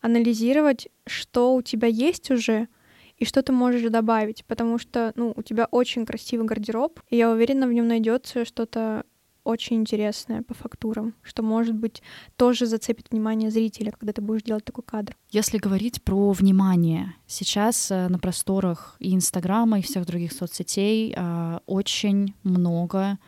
анализировать, 0.00 0.88
что 1.06 1.54
у 1.54 1.62
тебя 1.62 1.88
есть 1.88 2.30
уже, 2.30 2.68
и 3.16 3.24
что 3.24 3.42
ты 3.42 3.52
можешь 3.52 3.88
добавить, 3.90 4.44
потому 4.46 4.78
что, 4.78 5.12
ну, 5.14 5.34
у 5.36 5.42
тебя 5.42 5.66
очень 5.70 6.06
красивый 6.06 6.46
гардероб, 6.46 7.00
и 7.08 7.16
я 7.16 7.30
уверена, 7.30 7.66
в 7.66 7.72
нем 7.72 7.86
найдется 7.86 8.44
что-то 8.44 9.04
очень 9.44 9.76
интересное 9.76 10.42
по 10.42 10.54
фактурам, 10.54 11.14
что, 11.22 11.42
может 11.42 11.74
быть, 11.74 12.02
тоже 12.36 12.66
зацепит 12.66 13.10
внимание 13.10 13.50
зрителя, 13.50 13.90
когда 13.90 14.12
ты 14.12 14.20
будешь 14.20 14.42
делать 14.42 14.64
такой 14.64 14.84
кадр. 14.84 15.16
Если 15.30 15.58
говорить 15.58 16.02
про 16.02 16.32
внимание, 16.32 17.14
сейчас 17.26 17.90
э, 17.90 18.08
на 18.08 18.18
просторах 18.18 18.96
и 18.98 19.14
Инстаграма, 19.14 19.78
и 19.78 19.82
всех 19.82 20.06
других 20.06 20.32
соцсетей 20.32 21.14
э, 21.16 21.58
очень 21.66 22.34
много 22.42 23.18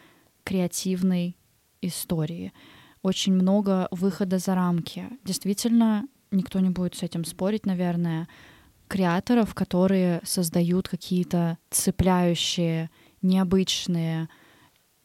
креативной 0.45 1.37
истории, 1.81 2.53
очень 3.03 3.33
много 3.35 3.89
выхода 3.91 4.39
за 4.39 4.55
рамки. 4.55 5.09
Действительно, 5.25 6.07
никто 6.33 6.61
не 6.61 6.71
будет 6.71 6.95
с 6.95 7.03
этим 7.03 7.25
спорить, 7.25 7.67
наверное, 7.67 8.29
креаторов, 8.89 9.55
которые 9.55 10.21
создают 10.25 10.89
какие-то 10.89 11.59
цепляющие, 11.71 12.91
необычные, 13.23 14.29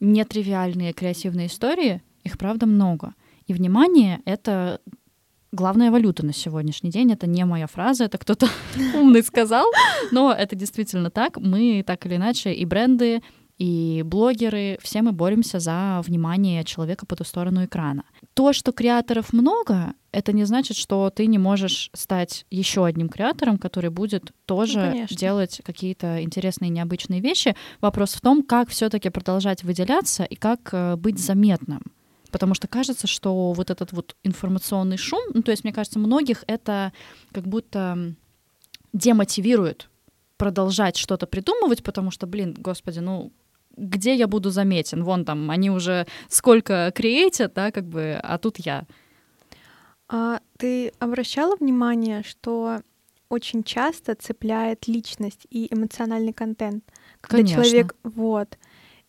нетривиальные 0.00 0.92
креативные 0.92 1.46
истории, 1.46 2.02
их 2.24 2.36
правда 2.38 2.66
много. 2.66 3.14
И 3.46 3.54
внимание— 3.54 4.20
это 4.26 4.80
главная 5.52 5.90
валюта 5.90 6.24
на 6.24 6.32
сегодняшний 6.32 6.90
день. 6.90 7.12
Это 7.12 7.26
не 7.26 7.44
моя 7.44 7.66
фраза, 7.66 8.04
это 8.04 8.18
кто-то 8.18 8.48
умный 8.94 9.22
сказал, 9.22 9.66
но 10.10 10.32
это 10.32 10.54
действительно 10.56 11.10
так. 11.10 11.38
Мы 11.38 11.82
так 11.86 12.04
или 12.06 12.16
иначе 12.16 12.52
и 12.52 12.64
бренды, 12.64 13.22
и 13.58 14.02
блогеры, 14.06 14.78
все 14.80 15.02
мы 15.02 15.12
боремся 15.12 15.58
за 15.58 16.00
внимание 16.04 16.62
человека 16.62 17.06
по 17.06 17.16
ту 17.16 17.24
сторону 17.24 17.64
экрана. 17.64 18.04
То, 18.34 18.52
что 18.52 18.72
креаторов 18.72 19.32
много, 19.32 19.94
это 20.12 20.32
не 20.32 20.44
значит, 20.44 20.76
что 20.76 21.10
ты 21.10 21.26
не 21.26 21.38
можешь 21.38 21.90
стать 21.92 22.46
еще 22.50 22.86
одним 22.86 23.08
креатором, 23.08 23.58
который 23.58 23.90
будет 23.90 24.32
тоже 24.46 25.06
ну, 25.10 25.16
делать 25.16 25.60
какие-то 25.64 26.22
интересные, 26.22 26.70
необычные 26.70 27.20
вещи. 27.20 27.56
Вопрос 27.80 28.14
в 28.14 28.20
том, 28.20 28.44
как 28.44 28.68
все-таки 28.68 29.10
продолжать 29.10 29.64
выделяться 29.64 30.22
и 30.22 30.36
как 30.36 30.70
э, 30.72 30.94
быть 30.94 31.18
заметным. 31.18 31.82
Потому 32.30 32.54
что 32.54 32.68
кажется, 32.68 33.06
что 33.08 33.52
вот 33.52 33.70
этот 33.70 33.92
вот 33.92 34.14
информационный 34.22 34.98
шум, 34.98 35.20
ну, 35.34 35.42
то 35.42 35.50
есть, 35.50 35.64
мне 35.64 35.72
кажется, 35.72 35.98
многих 35.98 36.44
это 36.46 36.92
как 37.32 37.48
будто 37.48 38.14
демотивирует 38.92 39.88
продолжать 40.36 40.96
что-то 40.96 41.26
придумывать, 41.26 41.82
потому 41.82 42.12
что, 42.12 42.26
блин, 42.26 42.54
господи, 42.56 43.00
ну 43.00 43.32
где 43.78 44.14
я 44.14 44.26
буду 44.26 44.50
заметен? 44.50 45.04
Вон 45.04 45.24
там, 45.24 45.50
они 45.50 45.70
уже 45.70 46.06
сколько 46.28 46.92
креатят, 46.94 47.54
да, 47.54 47.70
как 47.70 47.84
бы, 47.84 48.18
а 48.22 48.38
тут 48.38 48.58
я. 48.58 48.86
А 50.08 50.40
ты 50.56 50.92
обращала 50.98 51.56
внимание, 51.56 52.22
что 52.22 52.80
очень 53.28 53.62
часто 53.62 54.14
цепляет 54.14 54.88
личность 54.88 55.46
и 55.50 55.72
эмоциональный 55.72 56.32
контент, 56.32 56.84
когда 57.20 57.38
Конечно. 57.38 57.64
человек 57.64 57.96
вот. 58.02 58.58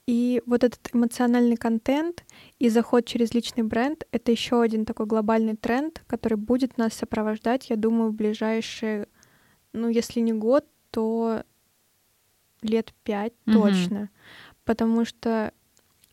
И 0.08 0.42
вот 0.46 0.64
этот 0.64 0.90
эмоциональный 0.92 1.56
контент 1.56 2.26
и 2.58 2.70
заход 2.70 3.06
через 3.06 3.34
личный 3.34 3.64
бренд— 3.64 4.06
это 4.12 4.32
еще 4.32 4.62
один 4.62 4.86
такой 4.86 5.06
глобальный 5.06 5.56
тренд, 5.56 6.04
который 6.08 6.38
будет 6.38 6.78
нас 6.78 6.94
сопровождать, 6.96 7.70
я 7.70 7.76
думаю, 7.76 8.10
в 8.10 8.16
ближайшие, 8.16 9.08
ну, 9.72 9.88
если 9.88 10.20
не 10.20 10.34
год, 10.34 10.66
то 10.90 11.44
лет 12.62 12.94
пять 13.04 13.34
mm-hmm. 13.46 13.54
точно 13.54 14.10
потому 14.70 15.04
что 15.04 15.52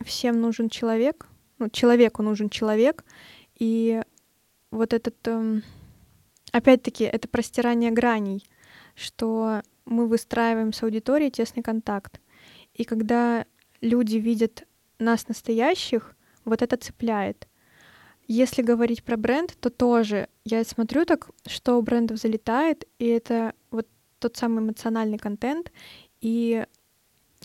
всем 0.02 0.40
нужен 0.40 0.70
человек, 0.70 1.26
ну, 1.58 1.68
человеку 1.68 2.22
нужен 2.22 2.48
человек, 2.48 3.04
и 3.58 4.02
вот 4.70 4.94
этот, 4.94 5.14
эм, 5.28 5.62
опять-таки, 6.52 7.04
это 7.04 7.28
простирание 7.28 7.90
граней, 7.90 8.48
что 8.94 9.60
мы 9.84 10.08
выстраиваем 10.08 10.72
с 10.72 10.82
аудиторией 10.82 11.30
тесный 11.30 11.62
контакт. 11.62 12.18
И 12.72 12.84
когда 12.84 13.44
люди 13.82 14.16
видят 14.16 14.66
нас 14.98 15.28
настоящих, 15.28 16.16
вот 16.46 16.62
это 16.62 16.78
цепляет. 16.78 17.48
Если 18.26 18.62
говорить 18.62 19.04
про 19.04 19.18
бренд, 19.18 19.54
то 19.60 19.68
тоже 19.68 20.30
я 20.46 20.64
смотрю 20.64 21.04
так, 21.04 21.28
что 21.46 21.76
у 21.76 21.82
брендов 21.82 22.16
залетает, 22.16 22.86
и 22.98 23.04
это 23.04 23.52
вот 23.70 23.86
тот 24.18 24.38
самый 24.38 24.64
эмоциональный 24.64 25.18
контент, 25.18 25.70
и 26.22 26.64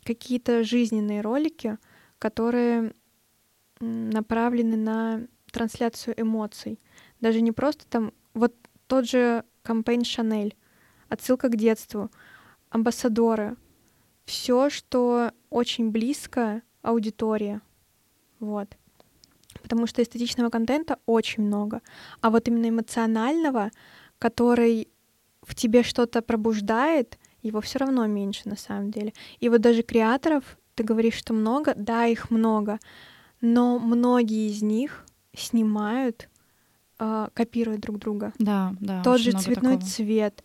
какие-то 0.03 0.63
жизненные 0.63 1.21
ролики, 1.21 1.77
которые 2.19 2.93
направлены 3.79 4.77
на 4.77 5.27
трансляцию 5.51 6.19
эмоций. 6.19 6.79
Даже 7.19 7.41
не 7.41 7.51
просто 7.51 7.85
там, 7.87 8.13
вот 8.33 8.55
тот 8.87 9.07
же 9.07 9.43
кампейн 9.63 10.03
Шанель, 10.03 10.55
отсылка 11.09 11.49
к 11.49 11.55
детству, 11.55 12.09
амбассадоры, 12.69 13.57
все, 14.25 14.69
что 14.69 15.31
очень 15.49 15.91
близко 15.91 16.61
аудитории. 16.81 17.59
Вот. 18.39 18.77
Потому 19.61 19.87
что 19.87 20.01
эстетичного 20.01 20.49
контента 20.49 20.99
очень 21.05 21.43
много. 21.43 21.81
А 22.21 22.29
вот 22.29 22.47
именно 22.47 22.69
эмоционального, 22.69 23.71
который 24.17 24.87
в 25.41 25.55
тебе 25.55 25.83
что-то 25.83 26.21
пробуждает, 26.21 27.17
его 27.41 27.61
все 27.61 27.79
равно 27.79 28.05
меньше 28.07 28.41
на 28.45 28.55
самом 28.55 28.91
деле. 28.91 29.13
И 29.39 29.49
вот 29.49 29.61
даже 29.61 29.83
креаторов, 29.83 30.57
ты 30.75 30.83
говоришь, 30.83 31.15
что 31.15 31.33
много, 31.33 31.73
да, 31.75 32.05
их 32.05 32.29
много, 32.29 32.79
но 33.41 33.79
многие 33.79 34.49
из 34.49 34.61
них 34.61 35.05
снимают, 35.35 36.29
э, 36.99 37.27
копируют 37.33 37.81
друг 37.81 37.99
друга. 37.99 38.33
Да, 38.39 38.73
да. 38.79 39.01
Тот 39.03 39.19
же 39.19 39.31
цветной 39.31 39.75
такого. 39.75 39.89
цвет, 39.89 40.43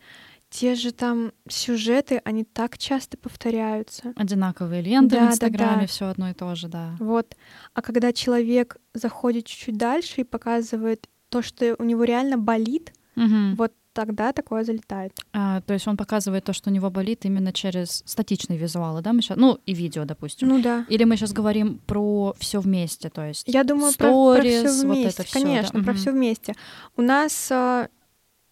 те 0.49 0.75
же 0.75 0.91
там 0.91 1.33
сюжеты, 1.49 2.21
они 2.23 2.43
так 2.43 2.77
часто 2.77 3.17
повторяются. 3.17 4.13
Одинаковые 4.15 4.81
ленты 4.81 5.15
да, 5.17 5.25
в 5.25 5.31
Инстаграме, 5.31 5.75
да, 5.75 5.81
да. 5.81 5.87
все 5.87 6.07
одно 6.07 6.29
и 6.29 6.33
то 6.33 6.55
же, 6.55 6.67
да. 6.67 6.95
Вот. 6.99 7.35
А 7.73 7.81
когда 7.81 8.13
человек 8.13 8.77
заходит 8.93 9.45
чуть-чуть 9.45 9.77
дальше 9.77 10.21
и 10.21 10.23
показывает 10.23 11.09
то, 11.29 11.41
что 11.41 11.75
у 11.77 11.83
него 11.83 12.05
реально 12.05 12.37
болит, 12.37 12.93
угу. 13.15 13.55
вот 13.57 13.73
тогда 13.97 14.31
такое 14.31 14.63
залетает. 14.63 15.11
А, 15.33 15.61
то 15.61 15.73
есть 15.73 15.87
он 15.87 15.97
показывает 15.97 16.43
то, 16.43 16.53
что 16.53 16.69
у 16.69 16.73
него 16.73 16.91
болит 16.91 17.25
именно 17.25 17.51
через 17.51 18.03
статичные 18.05 18.59
визуалы, 18.59 19.01
да? 19.01 19.11
Мы 19.11 19.23
сейчас, 19.23 19.37
ну 19.37 19.57
и 19.65 19.73
видео, 19.73 20.05
допустим. 20.05 20.49
Ну 20.49 20.61
да. 20.61 20.85
Или 20.87 21.03
мы 21.03 21.17
сейчас 21.17 21.33
говорим 21.33 21.79
про 21.87 22.35
все 22.37 22.59
вместе, 22.59 23.09
то 23.09 23.25
есть. 23.25 23.47
Я 23.47 23.63
думаю 23.63 23.91
stories, 23.91 23.97
про, 23.97 24.35
про 24.35 24.41
все 24.43 24.83
вместе, 24.83 25.03
вот 25.03 25.13
это 25.13 25.23
всё, 25.23 25.39
конечно, 25.39 25.79
да? 25.79 25.83
про 25.83 25.93
угу. 25.93 25.99
все 25.99 26.11
вместе. 26.11 26.53
У 26.95 27.01
нас 27.01 27.47
э, 27.49 27.87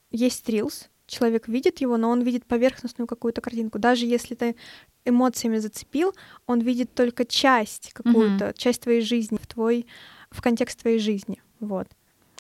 есть 0.10 0.50
Reels, 0.50 0.88
человек 1.06 1.48
видит 1.48 1.80
его, 1.80 1.98
но 1.98 2.10
он 2.10 2.24
видит 2.24 2.48
поверхностную 2.48 3.08
какую-то 3.08 3.42
картинку. 3.42 3.78
Даже 3.78 4.08
если 4.08 4.34
ты 4.34 4.56
эмоциями 5.06 5.60
зацепил, 5.60 6.16
он 6.48 6.60
видит 6.62 6.96
только 6.96 7.24
часть 7.24 7.94
какую-то, 7.94 8.46
угу. 8.48 8.54
часть 8.58 8.82
твоей 8.82 9.02
жизни 9.02 9.38
в 9.40 9.46
твой 9.46 9.86
в 10.32 10.42
контекст 10.42 10.82
твоей 10.82 10.98
жизни, 10.98 11.40
вот. 11.60 11.88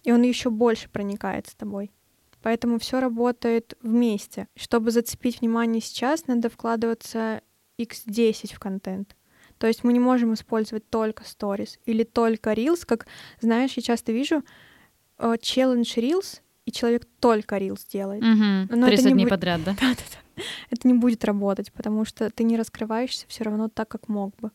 И 0.04 0.12
он 0.12 0.24
еще 0.24 0.50
больше 0.50 0.90
проникает 0.90 1.46
с 1.46 1.54
тобой. 1.54 1.92
Поэтому 2.46 2.78
все 2.78 3.00
работает 3.00 3.74
вместе. 3.82 4.48
Чтобы 4.56 4.92
зацепить 4.92 5.42
внимание 5.42 5.82
сейчас, 5.82 6.28
надо 6.28 6.48
вкладываться 6.48 7.42
x10 7.80 8.54
в 8.54 8.60
контент. 8.60 9.16
То 9.58 9.66
есть 9.66 9.84
мы 9.84 9.94
не 9.94 10.00
можем 10.00 10.36
использовать 10.36 10.88
только 10.88 11.24
stories 11.24 11.80
или 11.88 12.04
только 12.04 12.54
reels, 12.54 12.86
как, 12.86 13.08
знаешь, 13.42 13.74
я 13.78 13.82
часто 13.82 14.12
вижу 14.12 14.44
челлендж 15.42 15.98
reels, 15.98 16.42
и 16.68 16.72
человек 16.72 17.08
только 17.20 17.58
reels 17.58 17.82
делает. 17.92 18.22
Угу. 18.22 18.78
Но 18.80 18.86
30 18.86 19.00
это 19.00 19.08
не 19.08 19.14
дней 19.14 19.24
будет... 19.24 19.32
подряд, 19.32 19.64
да? 19.64 19.76
да, 19.82 19.90
да, 19.90 20.04
да. 20.12 20.44
Это 20.70 20.88
не 20.88 20.94
будет 20.94 21.26
работать, 21.26 21.74
потому 21.74 22.06
что 22.06 22.30
ты 22.30 22.44
не 22.44 22.58
раскрываешься 22.58 23.26
все 23.28 23.44
равно 23.44 23.70
так, 23.70 23.88
как 23.88 24.08
мог 24.08 24.36
бы. 24.36 24.52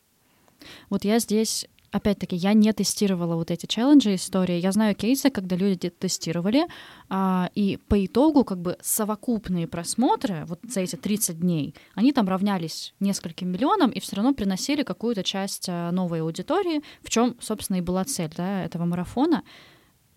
Вот 0.90 1.02
я 1.02 1.18
здесь 1.18 1.66
опять-таки, 1.90 2.36
я 2.36 2.52
не 2.52 2.72
тестировала 2.72 3.34
вот 3.34 3.50
эти 3.50 3.66
челленджи 3.66 4.14
истории. 4.14 4.60
Я 4.60 4.72
знаю 4.72 4.94
кейсы, 4.94 5.30
когда 5.30 5.56
люди 5.56 5.90
тестировали, 5.90 6.66
а, 7.08 7.50
и 7.54 7.78
по 7.88 8.04
итогу 8.04 8.44
как 8.44 8.60
бы 8.60 8.76
совокупные 8.80 9.66
просмотры 9.66 10.44
вот 10.46 10.60
за 10.62 10.80
эти 10.80 10.96
30 10.96 11.40
дней, 11.40 11.74
они 11.94 12.12
там 12.12 12.28
равнялись 12.28 12.94
нескольким 13.00 13.50
миллионам 13.50 13.90
и 13.90 14.00
все 14.00 14.16
равно 14.16 14.34
приносили 14.34 14.82
какую-то 14.82 15.22
часть 15.22 15.68
а, 15.68 15.90
новой 15.90 16.22
аудитории, 16.22 16.82
в 17.02 17.10
чем, 17.10 17.36
собственно, 17.40 17.78
и 17.78 17.82
была 17.82 18.04
цель 18.04 18.32
да, 18.36 18.64
этого 18.64 18.84
марафона. 18.84 19.42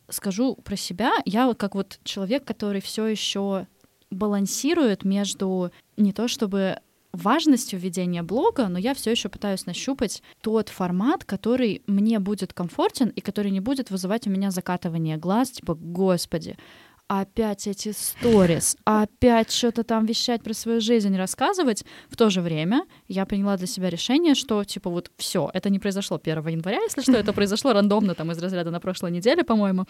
Скажу 0.10 0.56
про 0.56 0.76
себя, 0.76 1.14
я 1.26 1.48
вот 1.48 1.58
как 1.58 1.76
вот 1.76 2.00
человек, 2.04 2.44
который 2.46 2.82
все 2.82 3.08
еще 3.08 3.68
балансирует 4.12 5.06
между 5.06 5.72
не 5.98 6.14
то 6.14 6.28
чтобы 6.28 6.78
важностью 7.14 7.80
ведения 7.80 8.24
блога, 8.24 8.68
но 8.68 8.80
я 8.80 8.94
все 8.94 9.12
еще 9.12 9.30
пытаюсь 9.30 9.66
нащупать 9.66 10.22
тот 10.42 10.70
формат, 10.70 11.24
который 11.24 11.84
мне 11.88 12.20
будет 12.20 12.54
комфортен 12.54 13.10
и 13.10 13.22
который 13.22 13.52
не 13.52 13.60
будет 13.60 13.92
вызывать 13.92 14.28
у 14.28 14.30
меня 14.30 14.52
закатывание 14.52 15.18
глаз, 15.18 15.52
типа, 15.52 15.76
господи, 15.76 16.58
опять 17.08 17.68
эти 17.68 17.92
сторис, 17.92 18.76
опять 18.86 19.52
что-то 19.52 19.84
там 19.84 20.06
вещать 20.06 20.42
про 20.42 20.54
свою 20.54 20.82
жизнь, 20.82 21.16
рассказывать. 21.16 21.86
В 22.10 22.18
то 22.18 22.30
же 22.30 22.42
время 22.42 22.86
я 23.08 23.26
приняла 23.26 23.58
для 23.58 23.68
себя 23.68 23.90
решение, 23.90 24.34
что, 24.34 24.64
типа, 24.64 24.90
вот 24.90 25.12
все, 25.18 25.52
это 25.54 25.70
не 25.70 25.80
произошло 25.80 26.20
1 26.22 26.48
января, 26.48 26.82
если 26.82 27.02
что, 27.02 27.14
это 27.14 27.34
произошло 27.34 27.74
рандомно 27.74 28.16
там 28.16 28.32
из 28.32 28.40
разряда 28.40 28.72
на 28.72 28.80
прошлой 28.80 29.12
неделе, 29.12 29.44
по-моему, 29.44 29.86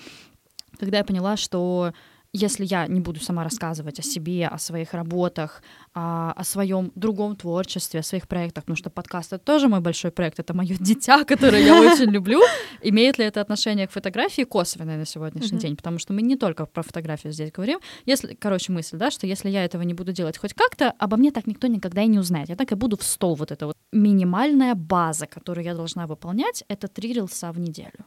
когда 0.77 0.97
я 0.97 1.03
поняла, 1.05 1.37
что 1.37 1.93
если 2.33 2.65
я 2.65 2.87
не 2.87 2.99
буду 2.99 3.19
сама 3.19 3.43
рассказывать 3.43 3.99
о 3.99 4.01
себе, 4.01 4.47
о 4.47 4.57
своих 4.57 4.93
работах, 4.93 5.61
о, 5.93 6.31
о 6.31 6.43
своем 6.43 6.91
другом 6.95 7.35
творчестве, 7.35 7.99
о 7.99 8.03
своих 8.03 8.27
проектах, 8.27 8.63
потому 8.63 8.75
что 8.75 8.89
подкаст 8.89 9.33
это 9.33 9.43
тоже 9.43 9.67
мой 9.67 9.81
большой 9.81 10.11
проект, 10.11 10.39
это 10.39 10.55
мое 10.55 10.75
дитя, 10.79 11.23
которое 11.23 11.63
я 11.63 11.79
очень 11.79 12.09
люблю. 12.09 12.41
Имеет 12.81 13.19
ли 13.19 13.25
это 13.25 13.39
отношение 13.39 13.87
к 13.87 13.91
фотографии 13.91 14.43
косвенное 14.43 14.97
на 14.97 15.05
сегодняшний 15.05 15.59
день? 15.59 15.75
Потому 15.75 15.99
что 15.99 16.13
мы 16.13 16.23
не 16.23 16.35
только 16.35 16.65
про 16.65 16.81
фотографию 16.81 17.31
здесь 17.33 17.51
говорим. 17.51 17.79
Если, 18.05 18.33
короче, 18.33 18.71
мысль, 18.71 18.97
да, 18.97 19.11
что 19.11 19.27
если 19.27 19.49
я 19.49 19.63
этого 19.63 19.83
не 19.83 19.93
буду 19.93 20.11
делать 20.11 20.37
хоть 20.39 20.53
как-то, 20.55 20.91
обо 20.97 21.17
мне 21.17 21.31
так 21.31 21.45
никто 21.45 21.67
никогда 21.67 22.01
и 22.01 22.07
не 22.07 22.19
узнает. 22.19 22.49
Я 22.49 22.55
так 22.55 22.71
и 22.71 22.75
буду 22.75 22.97
в 22.97 23.03
стол 23.03 23.35
вот 23.35 23.51
это 23.51 23.67
вот 23.67 23.77
минимальная 23.91 24.73
база, 24.73 25.27
которую 25.27 25.65
я 25.65 25.75
должна 25.75 26.07
выполнять, 26.07 26.63
это 26.67 26.87
три 26.87 27.13
рилса 27.13 27.51
в 27.51 27.59
неделю. 27.59 28.05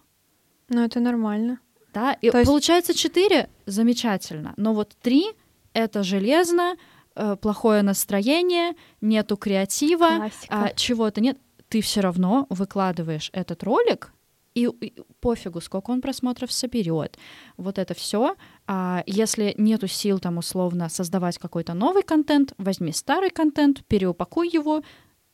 Ну, 0.68 0.84
это 0.84 0.98
нормально. 0.98 1.58
Да? 1.96 2.12
И 2.12 2.30
То 2.30 2.38
есть... 2.38 2.50
получается 2.50 2.92
четыре 2.92 3.48
замечательно, 3.64 4.52
но 4.58 4.74
вот 4.74 4.94
три 5.00 5.32
это 5.72 6.02
железно, 6.02 6.76
э, 7.14 7.36
плохое 7.40 7.80
настроение, 7.80 8.74
нету 9.00 9.38
креатива, 9.38 10.30
а, 10.50 10.74
чего-то 10.74 11.22
нет. 11.22 11.38
Ты 11.70 11.80
все 11.80 12.02
равно 12.02 12.46
выкладываешь 12.50 13.30
этот 13.32 13.62
ролик 13.62 14.12
и, 14.54 14.66
и 14.66 14.92
пофигу, 15.20 15.62
сколько 15.62 15.90
он 15.90 16.02
просмотров 16.02 16.52
соберет. 16.52 17.16
Вот 17.56 17.78
это 17.78 17.94
все. 17.94 18.36
А 18.66 19.02
если 19.06 19.54
нету 19.56 19.86
сил 19.86 20.18
там 20.18 20.36
условно 20.36 20.90
создавать 20.90 21.38
какой-то 21.38 21.72
новый 21.72 22.02
контент, 22.02 22.52
возьми 22.58 22.92
старый 22.92 23.30
контент, 23.30 23.86
переупакуй 23.86 24.50
его, 24.52 24.82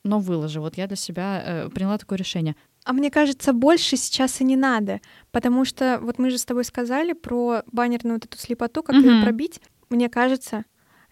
но 0.05 0.21
выложи. 0.21 0.61
Вот 0.61 0.77
я 0.77 0.87
для 0.87 0.97
себя 0.97 1.43
э, 1.45 1.69
приняла 1.71 1.99
такое 1.99 2.19
решение. 2.19 2.55
А 2.85 2.93
мне 2.93 3.11
кажется, 3.11 3.53
больше 3.53 3.97
сейчас 3.97 4.41
и 4.41 4.45
не 4.45 4.57
надо, 4.57 5.01
потому 5.31 5.65
что 5.65 6.01
вот 6.03 6.19
мы 6.19 6.31
же 6.31 6.39
с 6.39 6.45
тобой 6.45 6.65
сказали 6.65 7.13
про 7.13 7.63
баннерную 7.71 8.15
вот 8.17 8.25
эту 8.25 8.39
слепоту, 8.39 8.83
как 8.83 8.97
ее 8.97 9.23
пробить. 9.23 9.61
Мне 9.89 10.09
кажется, 10.09 10.65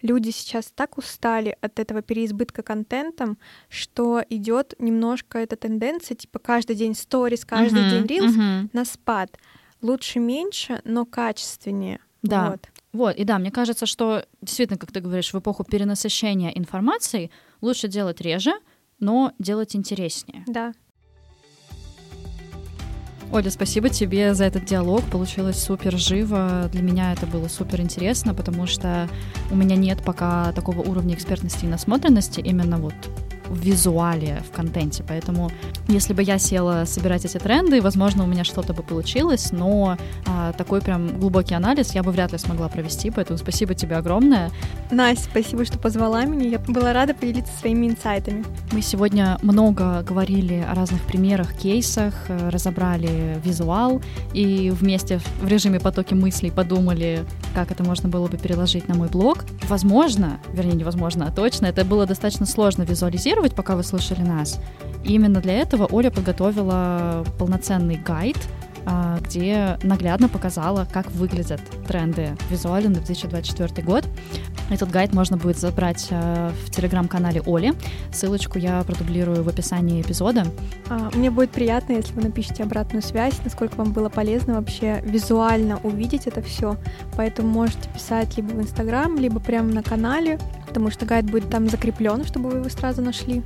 люди 0.02 0.30
сейчас 0.30 0.72
так 0.74 0.98
устали 0.98 1.56
от 1.60 1.78
этого 1.78 2.02
переизбытка 2.02 2.62
контентом, 2.62 3.38
что 3.68 4.22
идет 4.28 4.74
немножко 4.78 5.38
эта 5.38 5.56
тенденция, 5.56 6.16
типа 6.16 6.38
каждый 6.40 6.74
день 6.74 6.94
сторис, 6.94 7.44
каждый 7.44 7.82
uh-huh, 7.82 7.90
день 7.90 8.06
рилс 8.06 8.36
uh-huh. 8.36 8.68
на 8.72 8.84
спад. 8.84 9.38
Лучше 9.80 10.18
меньше, 10.18 10.80
но 10.84 11.06
качественнее. 11.06 12.00
Да. 12.22 12.50
Вот. 12.50 12.68
Вот, 12.92 13.16
и 13.16 13.24
да, 13.24 13.38
мне 13.38 13.52
кажется, 13.52 13.86
что 13.86 14.26
действительно, 14.42 14.78
как 14.78 14.90
ты 14.90 15.00
говоришь, 15.00 15.32
в 15.32 15.38
эпоху 15.38 15.62
перенасыщения 15.64 16.50
информацией 16.50 17.30
лучше 17.60 17.86
делать 17.86 18.20
реже, 18.20 18.52
но 18.98 19.32
делать 19.38 19.76
интереснее. 19.76 20.42
Да. 20.46 20.72
Оля, 23.32 23.48
спасибо 23.50 23.88
тебе 23.88 24.34
за 24.34 24.44
этот 24.44 24.64
диалог. 24.64 25.04
Получилось 25.04 25.62
супер 25.62 25.96
живо. 25.96 26.68
Для 26.72 26.82
меня 26.82 27.12
это 27.12 27.26
было 27.26 27.46
супер 27.46 27.80
интересно, 27.80 28.34
потому 28.34 28.66
что 28.66 29.08
у 29.52 29.56
меня 29.56 29.76
нет 29.76 30.02
пока 30.04 30.50
такого 30.52 30.80
уровня 30.80 31.14
экспертности 31.14 31.64
и 31.64 31.68
насмотренности 31.68 32.40
именно 32.40 32.78
вот 32.78 32.94
в 33.50 33.58
визуале, 33.58 34.42
в 34.48 34.54
контенте. 34.54 35.04
Поэтому, 35.06 35.50
если 35.88 36.14
бы 36.14 36.22
я 36.22 36.38
села 36.38 36.84
собирать 36.86 37.24
эти 37.24 37.38
тренды, 37.38 37.82
возможно, 37.82 38.24
у 38.24 38.26
меня 38.26 38.44
что-то 38.44 38.72
бы 38.72 38.82
получилось, 38.82 39.50
но 39.52 39.98
а, 40.26 40.52
такой 40.52 40.80
прям 40.80 41.18
глубокий 41.18 41.54
анализ 41.54 41.94
я 41.94 42.02
бы 42.02 42.12
вряд 42.12 42.32
ли 42.32 42.38
смогла 42.38 42.68
провести, 42.68 43.10
поэтому 43.10 43.38
спасибо 43.38 43.74
тебе 43.74 43.96
огромное. 43.96 44.50
Настя, 44.90 45.24
спасибо, 45.24 45.64
что 45.64 45.78
позвала 45.78 46.24
меня. 46.24 46.48
Я 46.48 46.58
была 46.58 46.92
рада 46.92 47.12
поделиться 47.14 47.52
своими 47.58 47.88
инсайтами. 47.88 48.44
Мы 48.72 48.82
сегодня 48.82 49.38
много 49.42 50.02
говорили 50.02 50.64
о 50.68 50.74
разных 50.74 51.02
примерах, 51.02 51.52
кейсах, 51.54 52.14
э, 52.28 52.48
разобрали 52.50 53.40
визуал 53.44 54.00
и 54.32 54.70
вместе 54.70 55.20
в 55.40 55.48
режиме 55.48 55.80
потоки 55.80 56.14
мыслей 56.14 56.50
подумали, 56.50 57.24
как 57.60 57.72
это 57.72 57.84
можно 57.84 58.08
было 58.08 58.26
бы 58.26 58.38
переложить 58.38 58.88
на 58.88 58.94
мой 58.94 59.08
блог. 59.08 59.44
Возможно, 59.68 60.40
вернее, 60.52 60.74
невозможно, 60.74 61.26
а 61.26 61.30
точно, 61.30 61.66
это 61.66 61.84
было 61.84 62.06
достаточно 62.06 62.46
сложно 62.46 62.82
визуализировать, 62.82 63.54
пока 63.54 63.76
вы 63.76 63.84
слушали 63.84 64.22
нас. 64.22 64.58
И 65.04 65.12
именно 65.12 65.40
для 65.40 65.58
этого 65.58 65.86
Оля 65.90 66.10
подготовила 66.10 67.24
полноценный 67.38 67.96
гайд, 67.96 68.38
а, 68.86 69.18
где 69.20 69.78
наглядно 69.82 70.28
показала, 70.28 70.86
как 70.90 71.10
выглядят 71.12 71.60
тренды 71.86 72.36
визуально 72.48 72.88
на 72.88 72.96
2024 72.96 73.82
год. 73.86 74.04
Этот 74.70 74.90
гайд 74.90 75.12
можно 75.12 75.36
будет 75.36 75.58
забрать 75.58 76.08
а, 76.10 76.52
в 76.64 76.70
телеграм-канале 76.70 77.42
Оли. 77.44 77.74
Ссылочку 78.12 78.58
я 78.58 78.82
продублирую 78.84 79.42
в 79.42 79.48
описании 79.48 80.00
эпизода. 80.00 80.46
А, 80.88 81.10
мне 81.14 81.30
будет 81.30 81.50
приятно, 81.50 81.94
если 81.94 82.14
вы 82.14 82.22
напишите 82.22 82.62
обратную 82.62 83.02
связь, 83.02 83.34
насколько 83.44 83.74
вам 83.76 83.92
было 83.92 84.08
полезно 84.08 84.54
вообще 84.54 85.02
визуально 85.04 85.78
увидеть 85.82 86.26
это 86.26 86.40
все. 86.40 86.76
Поэтому 87.16 87.48
можете 87.48 87.88
писать 87.92 88.36
либо 88.36 88.48
в 88.52 88.60
Инстаграм, 88.60 89.18
либо 89.18 89.40
прямо 89.40 89.72
на 89.72 89.82
канале 89.82 90.38
потому 90.70 90.90
что 90.92 91.04
гайд 91.04 91.28
будет 91.28 91.50
там 91.50 91.68
закреплен, 91.68 92.24
чтобы 92.24 92.48
вы 92.48 92.58
его 92.58 92.68
сразу 92.68 93.02
нашли. 93.02 93.42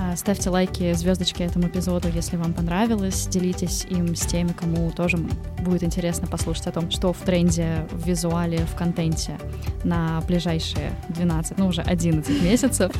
А, 0.00 0.14
ставьте 0.14 0.48
лайки, 0.48 0.92
звездочки 0.92 1.42
этому 1.42 1.66
эпизоду, 1.66 2.08
если 2.08 2.36
вам 2.36 2.54
понравилось. 2.54 3.26
Делитесь 3.26 3.84
им 3.90 4.14
с 4.14 4.20
теми, 4.20 4.52
кому 4.52 4.92
тоже 4.92 5.18
будет 5.58 5.82
интересно 5.82 6.28
послушать 6.28 6.68
о 6.68 6.72
том, 6.72 6.90
что 6.92 7.12
в 7.12 7.18
тренде, 7.18 7.84
в 7.90 8.06
визуале, 8.06 8.58
в 8.58 8.76
контенте 8.76 9.36
на 9.82 10.20
ближайшие 10.20 10.92
12, 11.08 11.58
ну 11.58 11.66
уже 11.66 11.82
11 11.82 12.42
месяцев. 12.44 12.92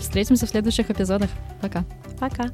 Встретимся 0.00 0.46
в 0.46 0.48
следующих 0.48 0.90
эпизодах. 0.90 1.28
Пока. 1.60 1.84
Пока. 2.18 2.44